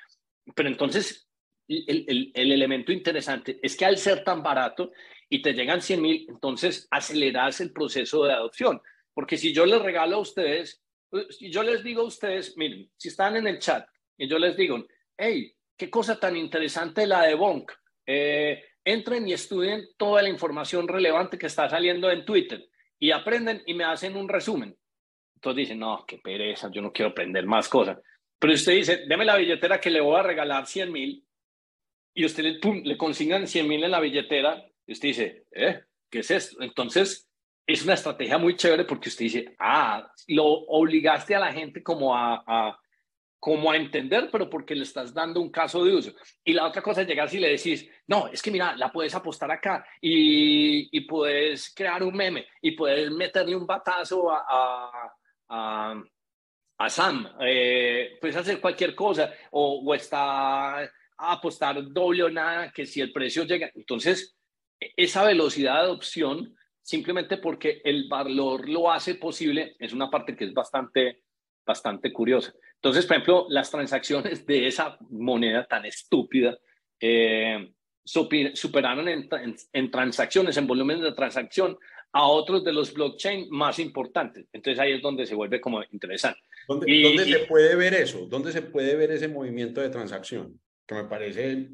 [0.55, 1.29] Pero entonces,
[1.69, 4.93] el, el, el, elemento interesante es que al ser tan barato
[5.29, 8.81] y te llegan 100 mil, entonces aceleras el proceso de adopción.
[9.15, 10.83] Porque si yo les regalo a ustedes,
[11.31, 13.87] si yo les digo a ustedes, miren, si están en el chat
[14.19, 14.85] y yo les digo,
[15.17, 17.73] hey, qué cosa tan interesante la de Bonk,
[18.07, 22.69] eh, entren y estudien toda la información relevante que está saliendo en Twitter
[22.99, 24.77] y aprenden y me hacen un resumen.
[25.37, 27.99] Entonces dicen, no, qué pereza, yo no quiero aprender más cosas.
[28.45, 31.27] Pero usted dice, deme la billetera que le voy a regalar 100 mil
[32.13, 35.81] y usted le, pum, le consignan 100 mil en la billetera y usted dice, ¿eh?
[36.11, 36.61] ¿Qué es esto?
[36.61, 37.27] Entonces,
[37.67, 42.15] es una estrategia muy chévere porque usted dice, ah, lo obligaste a la gente como
[42.15, 42.79] a, a,
[43.41, 46.13] como a entender, pero porque le estás dando un caso de uso.
[46.45, 49.15] Y la otra cosa es llegar y le decís, no, es que mira, la puedes
[49.15, 55.13] apostar acá y, y puedes crear un meme y puedes meterle un batazo a, a,
[55.49, 56.05] a,
[56.79, 62.73] a Sam, eh, puedes hacer cualquier cosa o, o está a apostar doble o nada,
[62.73, 64.37] que si el precio llega, entonces
[64.97, 70.45] esa velocidad de adopción simplemente porque el valor lo hace posible, es una parte que
[70.45, 71.23] es bastante,
[71.65, 72.53] bastante curiosa.
[72.75, 76.59] Entonces, por ejemplo, las transacciones de esa moneda tan estúpida
[77.01, 77.73] eh,
[78.05, 79.29] superaron en,
[79.73, 81.79] en, transacciones, en volumen de transacción,
[82.13, 84.47] a otros de los blockchain más importantes.
[84.53, 86.41] Entonces ahí es donde se vuelve como interesante.
[86.69, 88.27] ¿Dónde, y, ¿dónde y, se puede ver eso?
[88.27, 90.61] ¿Dónde se puede ver ese movimiento de transacción?
[90.87, 91.69] Que me parece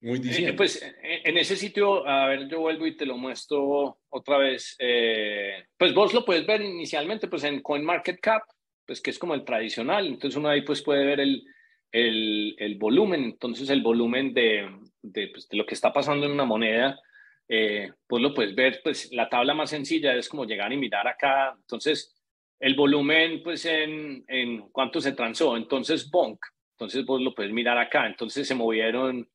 [0.00, 4.38] muy eh, pues en ese sitio, a ver, yo vuelvo y te lo muestro otra
[4.38, 4.76] vez.
[4.78, 8.42] Eh, pues vos lo puedes ver inicialmente pues en CoinMarketCap,
[8.86, 10.06] pues que es como el tradicional.
[10.06, 11.44] Entonces uno ahí pues puede ver el,
[11.90, 13.24] el, el volumen.
[13.24, 14.68] Entonces el volumen de,
[15.02, 17.00] de, pues, de, lo que está pasando en una moneda,
[17.48, 18.80] eh, pues lo puedes ver.
[18.84, 21.54] Pues la tabla más sencilla es como llegar y mirar acá.
[21.58, 22.15] Entonces
[22.60, 25.56] el volumen pues en, en cuánto se transó.
[25.56, 26.38] Entonces Bonk.
[26.72, 28.06] Entonces vos lo puedes mirar acá.
[28.06, 29.28] Entonces se movieron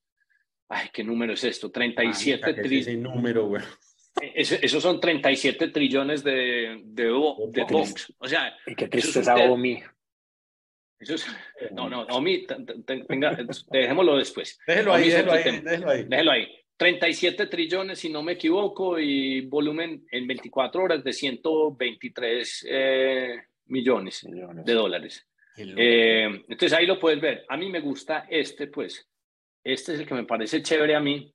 [0.73, 1.69] Ay, ¿qué número es esto?
[1.69, 2.87] 37 trillones.
[2.87, 3.61] Ese número, güey.
[4.21, 8.13] Eso, esos son 37 trillones de, de, de bonks.
[8.17, 9.83] O sea, y qué tristeza, es Omi.
[10.97, 11.27] Eso es,
[11.71, 12.45] no, no, Omi,
[12.85, 13.37] tenga,
[13.71, 14.59] dejémoslo después.
[14.65, 16.03] Déjelo ahí, déjelo ahí, déjelo ahí.
[16.03, 16.60] Déjelo ahí.
[16.81, 24.23] 37 trillones, si no me equivoco, y volumen en 24 horas de 123 eh, millones,
[24.23, 25.27] millones, de dólares.
[25.57, 27.45] Eh, entonces ahí lo puedes ver.
[27.49, 29.07] A mí me gusta este, pues,
[29.63, 31.31] este es el que me parece chévere a mí,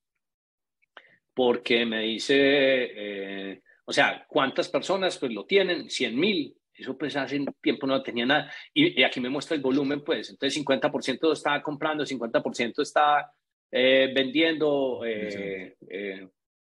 [1.32, 5.88] porque me dice, eh, o sea, ¿cuántas personas pues lo tienen?
[5.88, 6.56] 100 mil.
[6.74, 8.52] Eso pues hace tiempo no tenía nada.
[8.74, 10.28] Y, y, aquí me muestra el volumen, pues.
[10.28, 13.30] Entonces 50% está comprando, 50% está
[13.70, 15.02] eh, vendiendo.
[15.04, 15.76] Eh,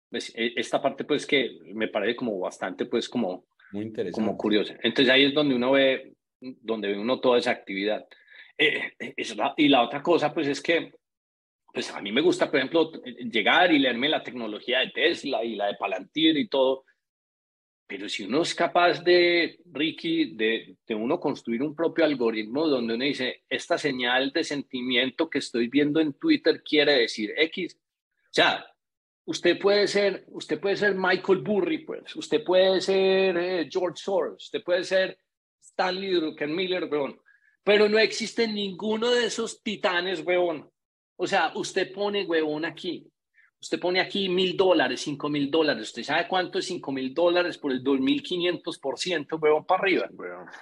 [0.10, 4.22] pues, e, esta parte pues que me parece como bastante pues como, Muy interesante.
[4.22, 4.76] como curiosa.
[4.84, 8.06] Entonces ahí es donde uno ve, donde ve uno toda esa actividad.
[9.58, 10.92] y la otra cosa pues es que
[11.74, 12.92] pues a mí me gusta, por ejemplo,
[13.32, 16.86] llegar y leerme la tecnología de Tesla y la de Palantir y todo.
[17.94, 22.96] Pero si uno es capaz de, Ricky, de, de, uno construir un propio algoritmo donde
[22.96, 27.76] uno dice, esta señal de sentimiento que estoy viendo en Twitter quiere decir X.
[27.76, 28.66] O sea,
[29.26, 34.46] usted puede ser, usted puede ser Michael Burry, pues, usted puede ser eh, George Soros,
[34.46, 35.20] usted puede ser
[35.62, 37.22] Stanley Druckenmiller, weón.
[37.64, 40.68] Pero no existe ninguno de esos titanes, weón,
[41.16, 43.08] o sea, usted pone, huevón, aquí.
[43.64, 45.84] Usted pone aquí mil dólares, cinco mil dólares.
[45.84, 49.66] ¿Usted sabe cuánto es cinco mil dólares por el dos mil quinientos por ciento, huevón,
[49.66, 50.10] para arriba?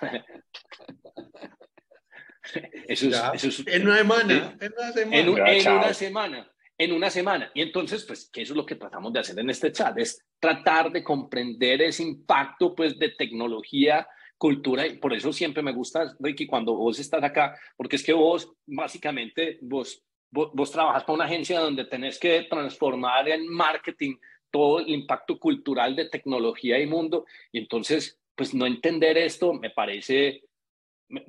[2.88, 4.56] eso, es, eso es, en una semana.
[4.60, 5.18] En una semana.
[5.18, 5.30] En, en
[5.72, 6.52] una semana.
[6.78, 7.52] En una semana.
[7.56, 10.24] Y entonces, pues, que eso es lo que tratamos de hacer en este chat, es
[10.40, 16.16] tratar de comprender ese impacto, pues, de tecnología cultura y por eso siempre me gusta,
[16.20, 21.16] Ricky, cuando vos estás acá, porque es que vos, básicamente, vos vos, vos trabajas para
[21.16, 24.16] una agencia donde tenés que transformar en marketing
[24.50, 29.70] todo el impacto cultural de tecnología y mundo, y entonces, pues no entender esto me
[29.70, 30.44] parece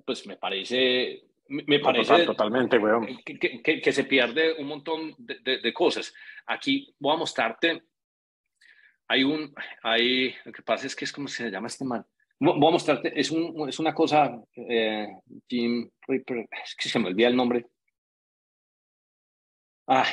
[0.05, 3.07] pues me parece, me parece totalmente, weón.
[3.25, 6.15] Que, que, que, se pierde un montón de, de, cosas.
[6.47, 7.83] Aquí voy a mostrarte,
[9.09, 12.05] hay un, hay, lo que pasa es que es como se llama este man.
[12.39, 15.07] Voy a mostrarte, es, un, es una cosa, eh,
[15.49, 17.67] Jim es que se me olvida el nombre.
[19.95, 20.07] Ah,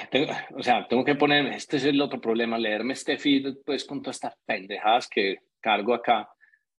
[0.57, 4.01] o sea, tengo que poner, este es el otro problema, leerme este feed pues con
[4.01, 6.29] todas estas pendejadas que cargo acá.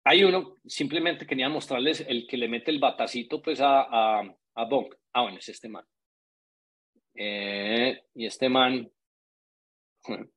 [0.04, 4.64] Hay uno, simplemente quería mostrarles el que le mete el batacito pues a, a, a
[4.66, 4.94] Bonk.
[5.14, 5.84] Ah, bueno, es este man.
[7.14, 8.90] Eh, y este man...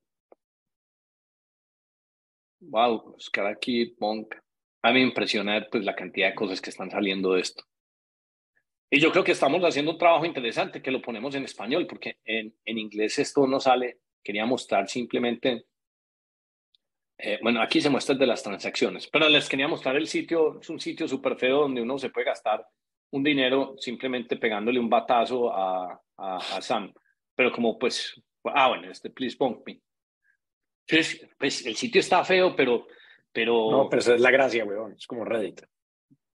[2.66, 4.36] Wow, buscar aquí Bonk.
[4.82, 7.62] A mí me impresiona pues la cantidad de cosas que están saliendo de esto.
[8.94, 12.18] Y yo creo que estamos haciendo un trabajo interesante que lo ponemos en español, porque
[12.24, 13.98] en, en inglés esto no sale.
[14.22, 15.66] Quería mostrar simplemente
[17.18, 20.60] eh, bueno, aquí se muestra el de las transacciones, pero les quería mostrar el sitio,
[20.60, 22.64] es un sitio súper feo donde uno se puede gastar
[23.10, 26.94] un dinero simplemente pegándole un batazo a, a, Sam.
[27.34, 28.14] Pero como pues,
[28.44, 29.80] ah, bueno, este please bump me.
[30.86, 32.86] Entonces, pues el sitio está feo, pero...
[33.32, 35.62] pero no, pero esa es la gracia, weón, es como Reddit.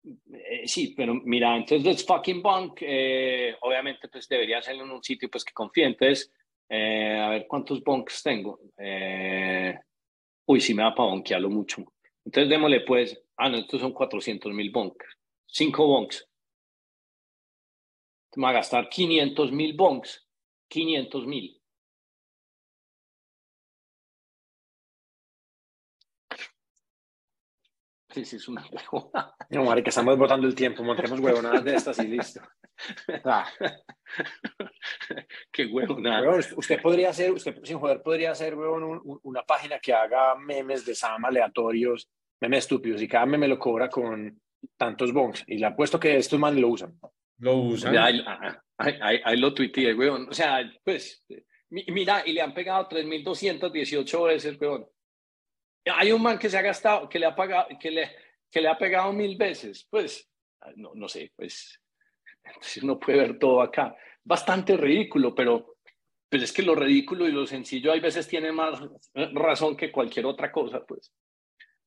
[0.03, 5.03] Eh, sí, pero mira, entonces let's fucking bunk, eh, obviamente pues debería ser en un
[5.03, 5.85] sitio pues que confíe.
[5.85, 6.31] Entonces,
[6.69, 8.59] a ver cuántos bunks tengo.
[8.77, 9.77] Eh,
[10.45, 11.83] uy, sí me va para bonkearlo mucho.
[12.25, 15.05] Entonces démosle pues, ah, no, estos son 400 mil bonks,
[15.47, 16.27] 5 bonks.
[18.35, 20.27] Me va a gastar 500 mil bonks,
[20.67, 21.58] 500 mil.
[28.11, 29.33] Sí, sí, es una huevona.
[29.51, 32.41] No, Mari, que estamos botando el tiempo, montemos huevonadas de estas y listo.
[33.25, 33.45] Ah.
[35.51, 36.23] Qué huevona.
[36.55, 40.95] usted podría hacer, usted sin joder, podría hacer, huevón, una página que haga memes de
[40.95, 44.39] Sam aleatorios, memes estúpidos, y cada meme lo cobra con
[44.77, 45.43] tantos bonks.
[45.47, 46.97] Y le apuesto que estos manes lo usan.
[47.39, 47.97] Lo usan.
[47.97, 48.21] ahí,
[48.77, 50.27] ahí, lo tuiteé, huevón.
[50.29, 51.25] O sea, pues,
[51.69, 54.87] mira, y le han pegado 3.218 veces, huevón.
[55.95, 58.11] Hay un man que se ha gastado, que le ha pagado, que le,
[58.49, 59.87] que le ha pegado mil veces.
[59.89, 60.29] Pues,
[60.75, 61.81] no, no sé, pues,
[62.81, 63.95] uno puede ver todo acá.
[64.23, 65.77] Bastante ridículo, pero,
[66.27, 68.79] pero es que lo ridículo y lo sencillo hay veces tiene más
[69.13, 71.11] razón que cualquier otra cosa, pues.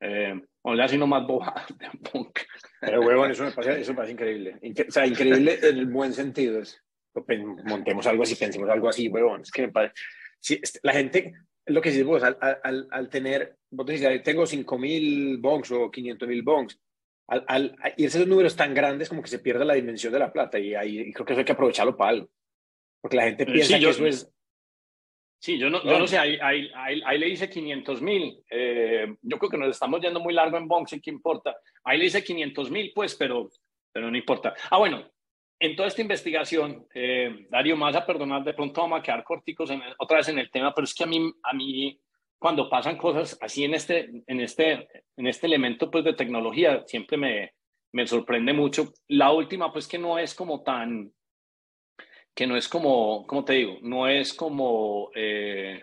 [0.04, 1.54] Eh, o sea, sino más boba
[2.80, 4.58] Pero, huevón, eso me parece, eso me parece increíble.
[4.88, 6.60] o sea, increíble en el buen sentido.
[6.60, 6.82] Es,
[7.64, 9.42] montemos algo así, pensemos algo así, huevón.
[9.42, 9.94] Es que me parece...
[10.40, 11.34] Sí, este, la gente,
[11.66, 16.44] lo que dices vos, al, al, al tener, vos decís, tengo 5.000 bonks o 500.000
[16.44, 16.78] bonks,
[17.28, 20.32] al, al irse esos números tan grandes como que se pierde la dimensión de la
[20.32, 22.30] plata y ahí creo que eso hay que aprovecharlo para algo.
[23.00, 24.32] Porque la gente piensa que eso es...
[25.40, 26.70] Sí, yo no, yo no sé, ahí, ahí,
[27.04, 28.44] ahí, le dice 500 mil.
[28.48, 31.56] Eh, yo creo que nos estamos yendo muy largo en bonks, ¿qué importa?
[31.82, 33.50] Ahí le dice 500 mil, pues, pero,
[33.92, 34.54] pero no importa.
[34.70, 35.04] Ah, bueno,
[35.62, 39.70] en toda esta investigación, eh, Darío, más a perdonar, de pronto vamos a quedar corticos
[39.96, 42.00] otra vez en el tema, pero es que a mí, a mí
[42.36, 47.16] cuando pasan cosas así en este, en este, en este elemento pues, de tecnología, siempre
[47.16, 47.54] me,
[47.92, 48.92] me sorprende mucho.
[49.06, 51.12] La última, pues que no es como tan,
[52.34, 53.78] que no es como, ¿cómo te digo?
[53.82, 55.80] No es como, eh,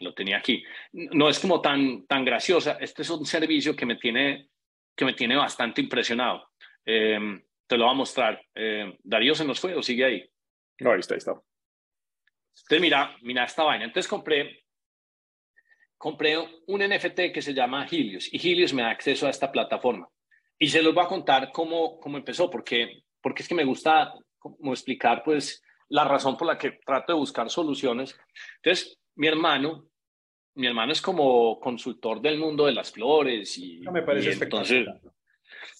[0.00, 0.62] lo tenía aquí,
[0.92, 2.76] no es como tan, tan graciosa.
[2.78, 4.50] Este es un servicio que me tiene,
[4.94, 6.50] que me tiene bastante impresionado.
[6.84, 8.40] Eh, te lo va a mostrar.
[8.54, 10.30] Eh, ¿Darío se nos fue o sigue ahí?
[10.80, 11.32] No, ahí está, ahí está.
[11.32, 13.84] Entonces, mira, mira esta vaina.
[13.84, 14.64] Entonces compré,
[15.96, 20.08] compré un NFT que se llama Helios y Helios me da acceso a esta plataforma.
[20.58, 24.14] Y se los voy a contar cómo, cómo empezó, porque, porque es que me gusta
[24.38, 28.18] como explicar pues la razón por la que trato de buscar soluciones.
[28.56, 29.88] Entonces, mi hermano,
[30.54, 34.32] mi hermano es como consultor del mundo de las flores y, no me parece y
[34.32, 34.86] entonces,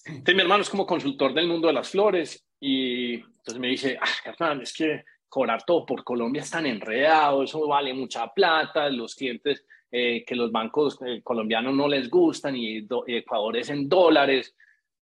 [0.05, 3.97] entonces mi hermano es como consultor del mundo de las flores y entonces me dice,
[3.99, 8.89] ah, Hernán, es que cobrar todo por Colombia es tan enredado, eso vale mucha plata,
[8.89, 13.87] los clientes eh, que los bancos eh, colombianos no les gustan y Ecuador es en
[13.87, 14.55] dólares.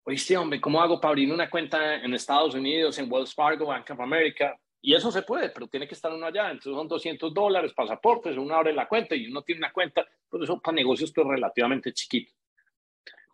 [0.04, 3.90] Oíste, hombre, ¿cómo hago para abrir una cuenta en Estados Unidos, en Wells Fargo, Bank
[3.92, 4.58] of America?
[4.82, 6.52] Y eso se puede, pero tiene que estar uno allá.
[6.52, 10.08] Entonces son 200 dólares, pasaportes, uno abre la cuenta y uno tiene una cuenta.
[10.30, 12.32] Pues eso para negocios pues relativamente chiquito.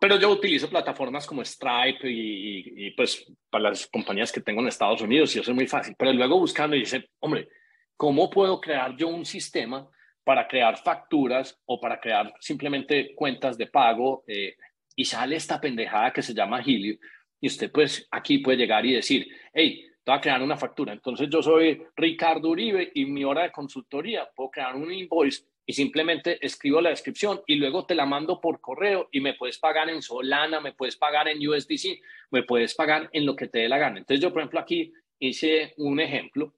[0.04, 5.00] Pero yo utilizo plataformas como Stripe y, pues para las compañías que tengo en Estados
[5.00, 5.94] Unidos y eso es muy fácil.
[5.98, 7.48] Pero luego buscando y dice, hombre,
[7.96, 9.88] ¿cómo puedo crear yo un sistema
[10.22, 14.24] para crear facturas o para crear simplemente cuentas de pago?
[14.26, 14.56] Eh,
[14.94, 16.98] y sale esta pendejada que se llama Helio
[17.40, 20.92] y usted pues aquí puede llegar y decir, hey, voy a crear una factura.
[20.92, 25.72] Entonces yo soy Ricardo Uribe y mi hora de consultoría puedo crear un invoice y
[25.72, 29.88] simplemente escribo la descripción y luego te la mando por correo y me puedes pagar
[29.88, 32.00] en Solana, me puedes pagar en USDC,
[32.30, 33.98] me puedes pagar en lo que te dé la gana.
[33.98, 36.54] Entonces yo, por ejemplo, aquí hice un ejemplo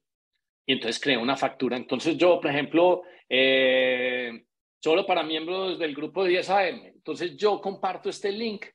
[0.65, 1.77] y entonces creé una factura.
[1.77, 4.45] Entonces yo, por ejemplo, eh,
[4.83, 8.65] solo para miembros del grupo de 10 AM, entonces yo comparto este link,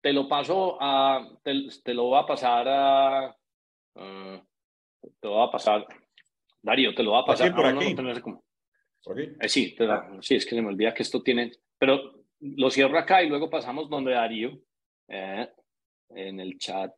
[0.00, 3.36] te lo paso a, te, lo voy a pasar a,
[3.94, 5.86] te lo voy a pasar,
[6.62, 7.54] Darío, te lo voy a pasar.
[7.54, 7.94] por aquí.
[9.04, 9.76] Eh, sí,
[10.20, 13.50] sí, es que se me olvida que esto tiene, pero lo cierro acá y luego
[13.50, 14.58] pasamos donde Darío,
[15.08, 15.48] eh,
[16.10, 16.92] en el chat.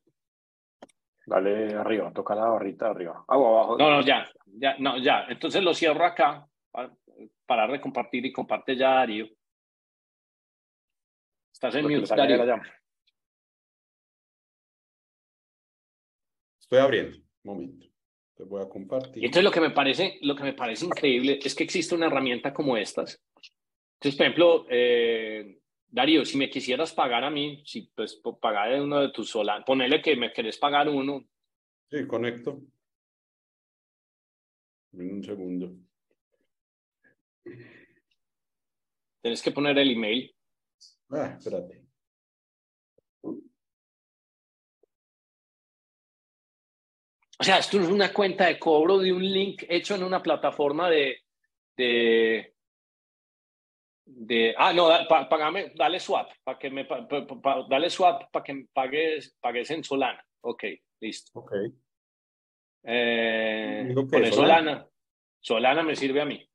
[1.26, 3.24] Dale arriba, toca la barrita arriba.
[3.26, 3.78] abajo.
[3.78, 5.24] No, no, ya, ya, no, ya.
[5.28, 6.94] Entonces lo cierro acá para
[7.46, 9.26] parar de compartir y comparte ya Darío.
[11.52, 12.60] Estás en mute, Darío.
[16.60, 17.93] Estoy abriendo, un momento.
[18.34, 19.22] Te voy a compartir.
[19.22, 22.06] Y entonces lo que me parece, lo que me parece increíble es que existe una
[22.06, 23.22] herramienta como estas.
[23.94, 29.00] Entonces, por ejemplo, eh, Darío, si me quisieras pagar a mí, si pues pagar uno
[29.00, 31.24] de tus solas, ponele que me querés pagar uno.
[31.88, 32.60] Sí, conecto.
[34.92, 35.76] En un segundo.
[39.22, 40.34] Tienes que poner el email.
[41.10, 41.83] Ah, espérate.
[47.38, 50.88] O sea, esto es una cuenta de cobro de un link hecho en una plataforma
[50.88, 51.22] de,
[51.76, 52.54] de,
[54.04, 56.86] de ah, no, pagame, dale swap, para que me,
[57.68, 60.24] dale swap para que me pagues, pagues en Solana.
[60.42, 60.64] Ok,
[61.00, 61.40] listo.
[61.40, 61.52] Ok.
[62.84, 64.30] Eh, Solana?
[64.30, 64.88] Solana.
[65.40, 66.48] Solana me sirve a mí.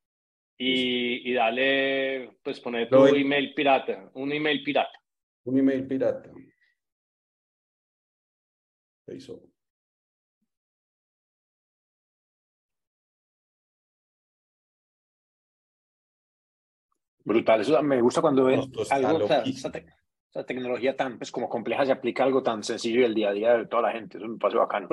[0.61, 4.99] Y, y dale, pues poner tu email pirata, un email pirata.
[5.45, 6.31] Un email pirata.
[9.07, 9.48] Eso.
[17.23, 18.59] Brutal, eso me gusta cuando ves
[18.91, 23.33] algo, esa, tecnología tan pues, como compleja se aplica algo tan sencillo del día a
[23.33, 24.87] día de toda la gente, eso me parece bacano.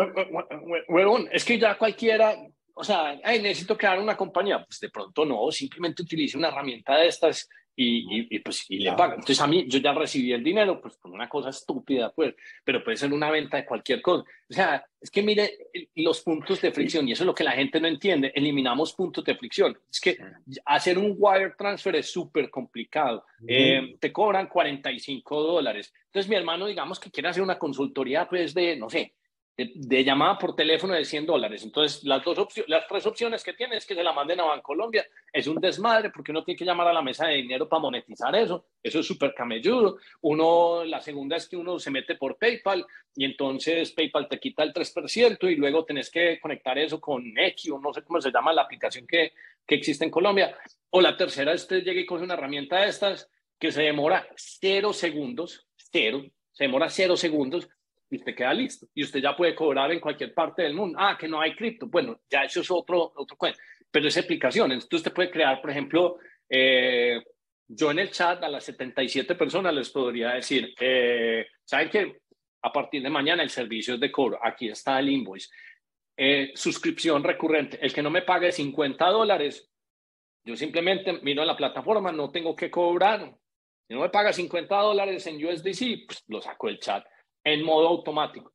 [0.88, 2.34] Bueno, es que ya cualquiera,
[2.74, 7.08] o sea, necesito crear una compañía, pues de pronto no, simplemente utilice una herramienta de
[7.08, 9.16] estas y, y, pues y le pagan.
[9.16, 12.82] Entonces a mí yo ya recibí el dinero, pues por una cosa estúpida, pues, pero
[12.82, 14.24] puede ser una venta de cualquier cosa.
[14.48, 17.52] O sea, es que mire los puntos de fricción y eso es lo que la
[17.52, 18.32] gente no entiende.
[18.34, 19.78] Eliminamos puntos de fricción.
[19.90, 20.16] Es que
[20.64, 23.26] hacer un wire transfer es súper complicado.
[23.46, 25.92] Eh, te cobran 45 dólares.
[26.06, 29.12] Entonces mi hermano, digamos que quiere hacer una consultoría, pues de, no sé,
[29.56, 31.62] de, llamada por teléfono de 100 dólares.
[31.64, 35.06] Entonces, las, dos las tres opciones que tiene es que se la manden a Bancolombia.
[35.32, 38.34] Es un desmadre porque uno tiene que llamar a la mesa de dinero para monetizar
[38.36, 38.66] eso.
[38.82, 39.98] Eso es súper camelludo.
[40.20, 44.62] Uno, la segunda es que uno se mete por PayPal y entonces PayPal te quita
[44.62, 48.30] el 3% y luego tenés que conectar eso con X o no sé cómo se
[48.30, 49.32] llama la aplicación que,
[49.66, 50.54] que existe en Colombia.
[50.90, 54.92] O la tercera es que llegue coge una herramienta de estas que se demora cero
[54.92, 57.70] segundos, cero, se demora cero segundos
[58.10, 58.86] y usted queda listo.
[58.94, 60.98] Y usted ya puede cobrar en cualquier parte del mundo.
[61.00, 61.86] Ah, que no hay cripto.
[61.86, 63.58] Bueno, ya eso es otro, otro cuento.
[63.90, 64.72] Pero es aplicación.
[64.72, 67.20] Entonces usted puede crear, por ejemplo, eh,
[67.68, 72.20] yo en el chat a las 77 personas les podría decir, eh, ¿saben qué?
[72.62, 74.38] A partir de mañana el servicio es de cobro.
[74.42, 75.48] Aquí está el invoice.
[76.16, 77.78] Eh, suscripción recurrente.
[77.80, 79.68] El que no me pague 50 dólares,
[80.44, 83.34] yo simplemente miro a la plataforma, no tengo que cobrar.
[83.88, 87.04] Si no me paga 50 dólares en USDC, pues lo saco del chat
[87.46, 88.52] en modo automático.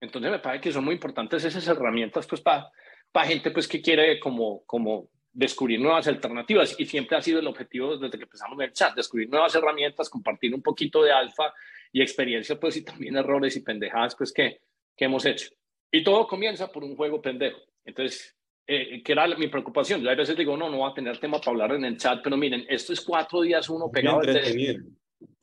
[0.00, 2.70] Entonces me parece que son muy importantes esas herramientas pues para
[3.14, 7.46] para gente pues que quiere como, como descubrir nuevas alternativas y siempre ha sido el
[7.46, 11.54] objetivo desde que empezamos en el chat, descubrir nuevas herramientas, compartir un poquito de alfa
[11.92, 14.62] y experiencia pues y también errores y pendejadas pues que,
[14.96, 15.48] que hemos hecho.
[15.92, 17.60] Y todo comienza por un juego pendejo.
[17.84, 18.36] Entonces,
[18.66, 20.02] eh, que era mi preocupación.
[20.02, 22.20] Yo a veces digo, no, no va a tener tema para hablar en el chat,
[22.20, 24.18] pero miren, esto es cuatro días uno pegado.
[24.18, 24.84] Muy entretenido.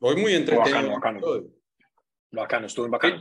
[0.00, 0.90] Hoy muy entretenido.
[0.90, 1.42] Bacano,
[2.66, 3.20] estuvo bacano.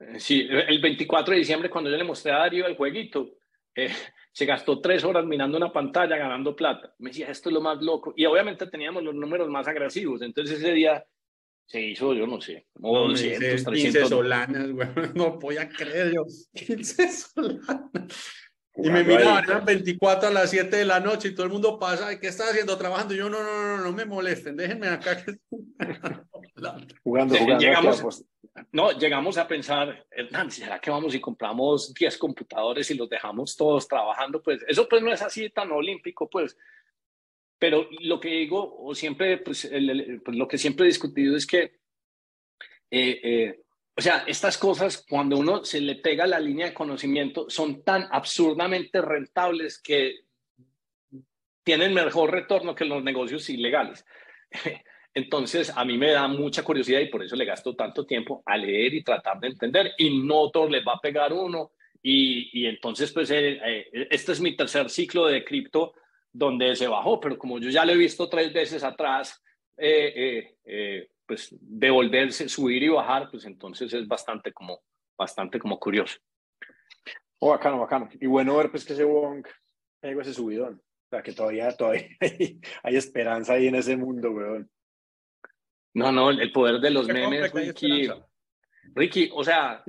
[0.00, 3.36] Eh, sí, el 24 de diciembre, cuando yo le mostré a Darío el jueguito,
[3.74, 3.88] eh,
[4.32, 6.94] se gastó tres horas mirando una pantalla ganando plata.
[6.98, 8.12] Me decía, esto es lo más loco.
[8.16, 10.22] Y obviamente teníamos los números más agresivos.
[10.22, 11.04] Entonces ese día
[11.66, 14.08] se hizo, yo no sé, como no, 200, 300.
[14.08, 14.88] solanas, güey.
[15.14, 16.24] No voy a creer yo.
[16.54, 18.42] 15 solanas.
[18.76, 21.78] Y me miraban, eran 24 a las 7 de la noche y todo el mundo
[21.78, 22.76] pasa, ¿qué estás haciendo?
[22.76, 23.14] Trabajando.
[23.14, 25.24] Y yo, no, no, no, no me molesten, déjenme acá.
[26.54, 27.58] jugando, jugando.
[27.58, 28.24] Llegamos,
[28.72, 33.56] no, llegamos a pensar, Hernán, ¿será que vamos y compramos 10 computadores y los dejamos
[33.56, 34.42] todos trabajando?
[34.42, 36.56] Pues eso pues no es así tan olímpico, pues.
[37.58, 39.70] Pero lo que digo, o siempre, pues,
[40.24, 41.78] pues lo que siempre he discutido es que
[42.90, 43.60] eh, eh,
[43.96, 48.06] o sea, estas cosas, cuando uno se le pega la línea de conocimiento, son tan
[48.10, 50.24] absurdamente rentables que
[51.62, 54.04] tienen mejor retorno que los negocios ilegales.
[55.14, 58.56] Entonces, a mí me da mucha curiosidad y por eso le gasto tanto tiempo a
[58.56, 59.92] leer y tratar de entender.
[59.96, 61.70] Y no todo les va a pegar uno.
[62.02, 65.94] Y, y entonces, pues, eh, eh, este es mi tercer ciclo de cripto
[66.32, 69.40] donde se bajó, pero como yo ya lo he visto tres veces atrás,
[69.76, 70.56] eh,
[71.24, 74.82] pues devolverse, subir y bajar, pues entonces es bastante como,
[75.16, 76.18] bastante como curioso.
[77.38, 78.08] Oh, bacano, bacano.
[78.20, 79.46] Y bueno ver pues que ese Wong
[80.00, 80.74] pegó ese subidón.
[80.74, 84.70] O sea, que todavía, todavía hay, hay esperanza ahí en ese mundo, weón.
[85.94, 88.08] No, no, el poder de los memes, Ricky.
[88.94, 89.82] Ricky, o sea,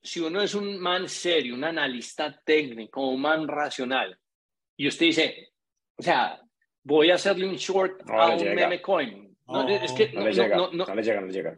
[0.00, 4.18] si uno es un man serio, un analista técnico, un man racional,
[4.76, 5.52] y usted dice,
[5.96, 6.40] o sea,
[6.82, 9.36] voy a hacerle un short a un meme coin.
[9.46, 11.56] No, es que no, le llega, no, le llega, no le llega.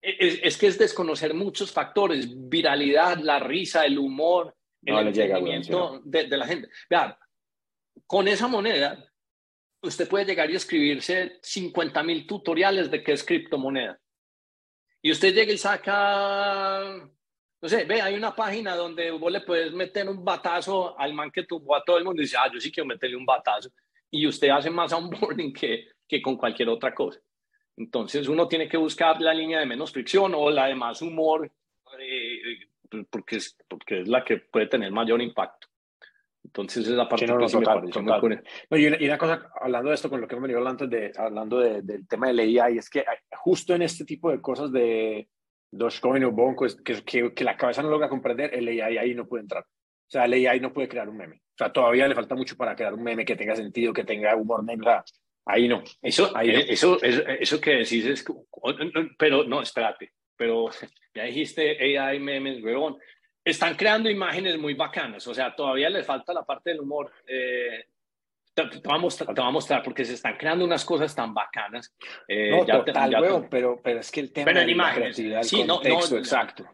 [0.00, 4.54] Es, es, que es desconocer muchos factores, viralidad, la risa, el humor,
[4.84, 6.68] el entendimiento de, de, la gente.
[6.88, 7.16] Vean,
[8.06, 9.04] con esa moneda
[9.86, 13.98] usted puede llegar y escribirse 50 mil tutoriales de qué es criptomoneda.
[15.02, 17.08] Y usted llega y saca,
[17.60, 21.30] no sé, ve, hay una página donde vos le puedes meter un batazo al man
[21.30, 23.70] que tuvo a todo el mundo y dice, ah, yo sí quiero meterle un batazo.
[24.10, 27.20] Y usted hace más onboarding que, que con cualquier otra cosa.
[27.76, 31.50] Entonces uno tiene que buscar la línea de menos fricción o la de más humor,
[31.98, 32.40] eh,
[33.10, 35.65] porque, es, porque es la que puede tener mayor impacto.
[36.46, 40.42] Entonces, esa parte no, no, y, una, cosa, hablando de esto, con lo que hemos
[40.42, 44.40] venido hablando, de, hablando del tema de AI, es que justo en este tipo de
[44.40, 45.28] cosas de
[45.72, 49.26] Dogecoin o Bonco, que, que, que, la cabeza no logra comprender, el AI ahí no
[49.26, 49.64] puede entrar.
[49.64, 51.36] O sea, el AI no puede crear un meme.
[51.36, 54.36] O sea, todavía le falta mucho para crear un meme que tenga sentido, que tenga
[54.36, 55.02] humor negro.
[55.46, 55.82] Ahí no.
[56.00, 58.24] Eso, ahí eh, eso, eso, eso, que decís es.
[59.18, 60.12] Pero no, espérate.
[60.36, 60.70] Pero
[61.14, 62.96] ya dijiste AI memes, weón
[63.46, 67.12] están creando imágenes muy bacanas, o sea, todavía les falta la parte del humor.
[67.28, 67.86] Eh,
[68.52, 71.94] te, te, va a mostrar porque se están creando unas cosas tan bacanas.
[72.26, 75.62] Eh, no, ya total, ya pero, pero es que el tema pero en imágenes, sí,
[75.62, 76.66] no, no, exacto.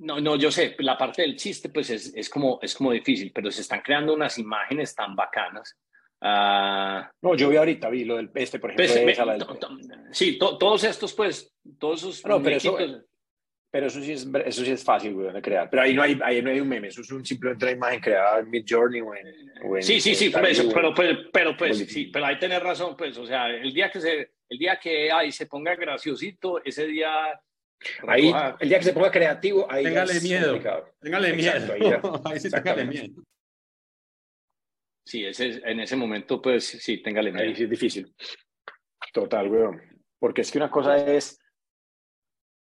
[0.00, 3.32] No, no, yo sé, la parte del chiste pues es, es, como, es como difícil,
[3.34, 5.78] pero se están creando unas imágenes tan bacanas.
[6.20, 9.02] Uh, no, yo vi ahorita, vi lo del este, por ejemplo.
[9.02, 9.46] Pues, esa, del...
[10.12, 12.26] sí, to, todos estos, pues, todos esos.
[12.26, 12.76] No, pero eso,
[13.76, 15.68] pero eso sí es, eso sí es fácil, güey, de crear.
[15.68, 18.38] Pero ahí no, hay, ahí no hay un meme, eso es un simplemente imagen creada
[18.38, 22.38] en Midjourney o en, Sí, sí, sí, pero, pero, pues, pero pues, sí, pero ahí
[22.38, 25.74] tenés razón, pues, o sea, el día que se, el día que ahí se ponga
[25.74, 27.38] graciosito, ese día...
[28.08, 30.58] Ahí, el día que se ponga creativo, ahí Téngale miedo,
[30.98, 31.80] téngale miedo, ahí,
[32.32, 33.22] ahí sí téngale miedo.
[35.04, 37.44] Sí, ese, en ese momento, pues, sí, téngale miedo.
[37.44, 38.14] Ahí sí es difícil.
[39.12, 39.78] Total, güey.
[40.18, 41.38] Porque es que una cosa es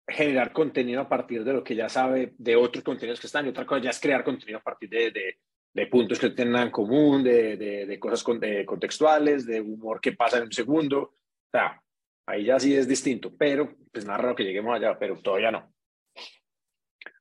[0.07, 3.51] generar contenido a partir de lo que ya sabe de otros contenidos que están y
[3.51, 5.39] otra cosa ya es crear contenido a partir de, de,
[5.73, 10.39] de puntos que tengan en común, de, de cosas con, contextuales, de humor que pasa
[10.39, 11.01] en un segundo.
[11.01, 11.81] O sea,
[12.27, 15.75] ahí ya sí es distinto, pero pues nada raro que lleguemos allá, pero todavía no.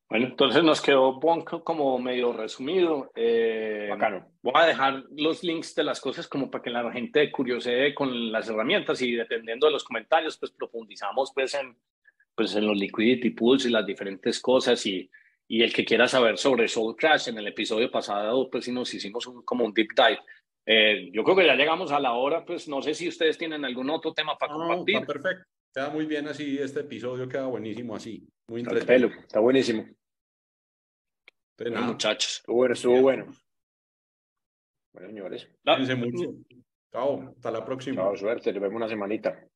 [0.09, 1.19] Bueno, entonces nos quedó
[1.63, 3.11] como medio resumido.
[3.15, 3.89] Eh,
[4.43, 8.31] Voy a dejar los links de las cosas como para que la gente curiosee con
[8.31, 11.75] las herramientas y dependiendo de los comentarios, pues profundizamos pues en,
[12.35, 15.09] pues en los liquidity pools y las diferentes cosas y,
[15.47, 18.93] y el que quiera saber sobre Soul Crash, en el episodio pasado pues sí nos
[18.93, 20.19] hicimos un, como un deep dive.
[20.65, 23.65] Eh, yo creo que ya llegamos a la hora, pues no sé si ustedes tienen
[23.65, 24.95] algún otro tema para compartir.
[24.95, 29.19] Está perfecto, queda muy bien así, este episodio queda buenísimo así, muy interesante.
[29.19, 29.85] Está buenísimo.
[31.57, 32.37] Bueno, muchachos.
[32.37, 33.25] Estuvo bueno, estuvo bueno.
[34.93, 35.49] Bueno, señores.
[35.63, 36.33] Cuídense mucho.
[36.91, 37.95] Chao, hasta la próxima.
[37.95, 39.47] Chao, suerte, nos vemos una semanita.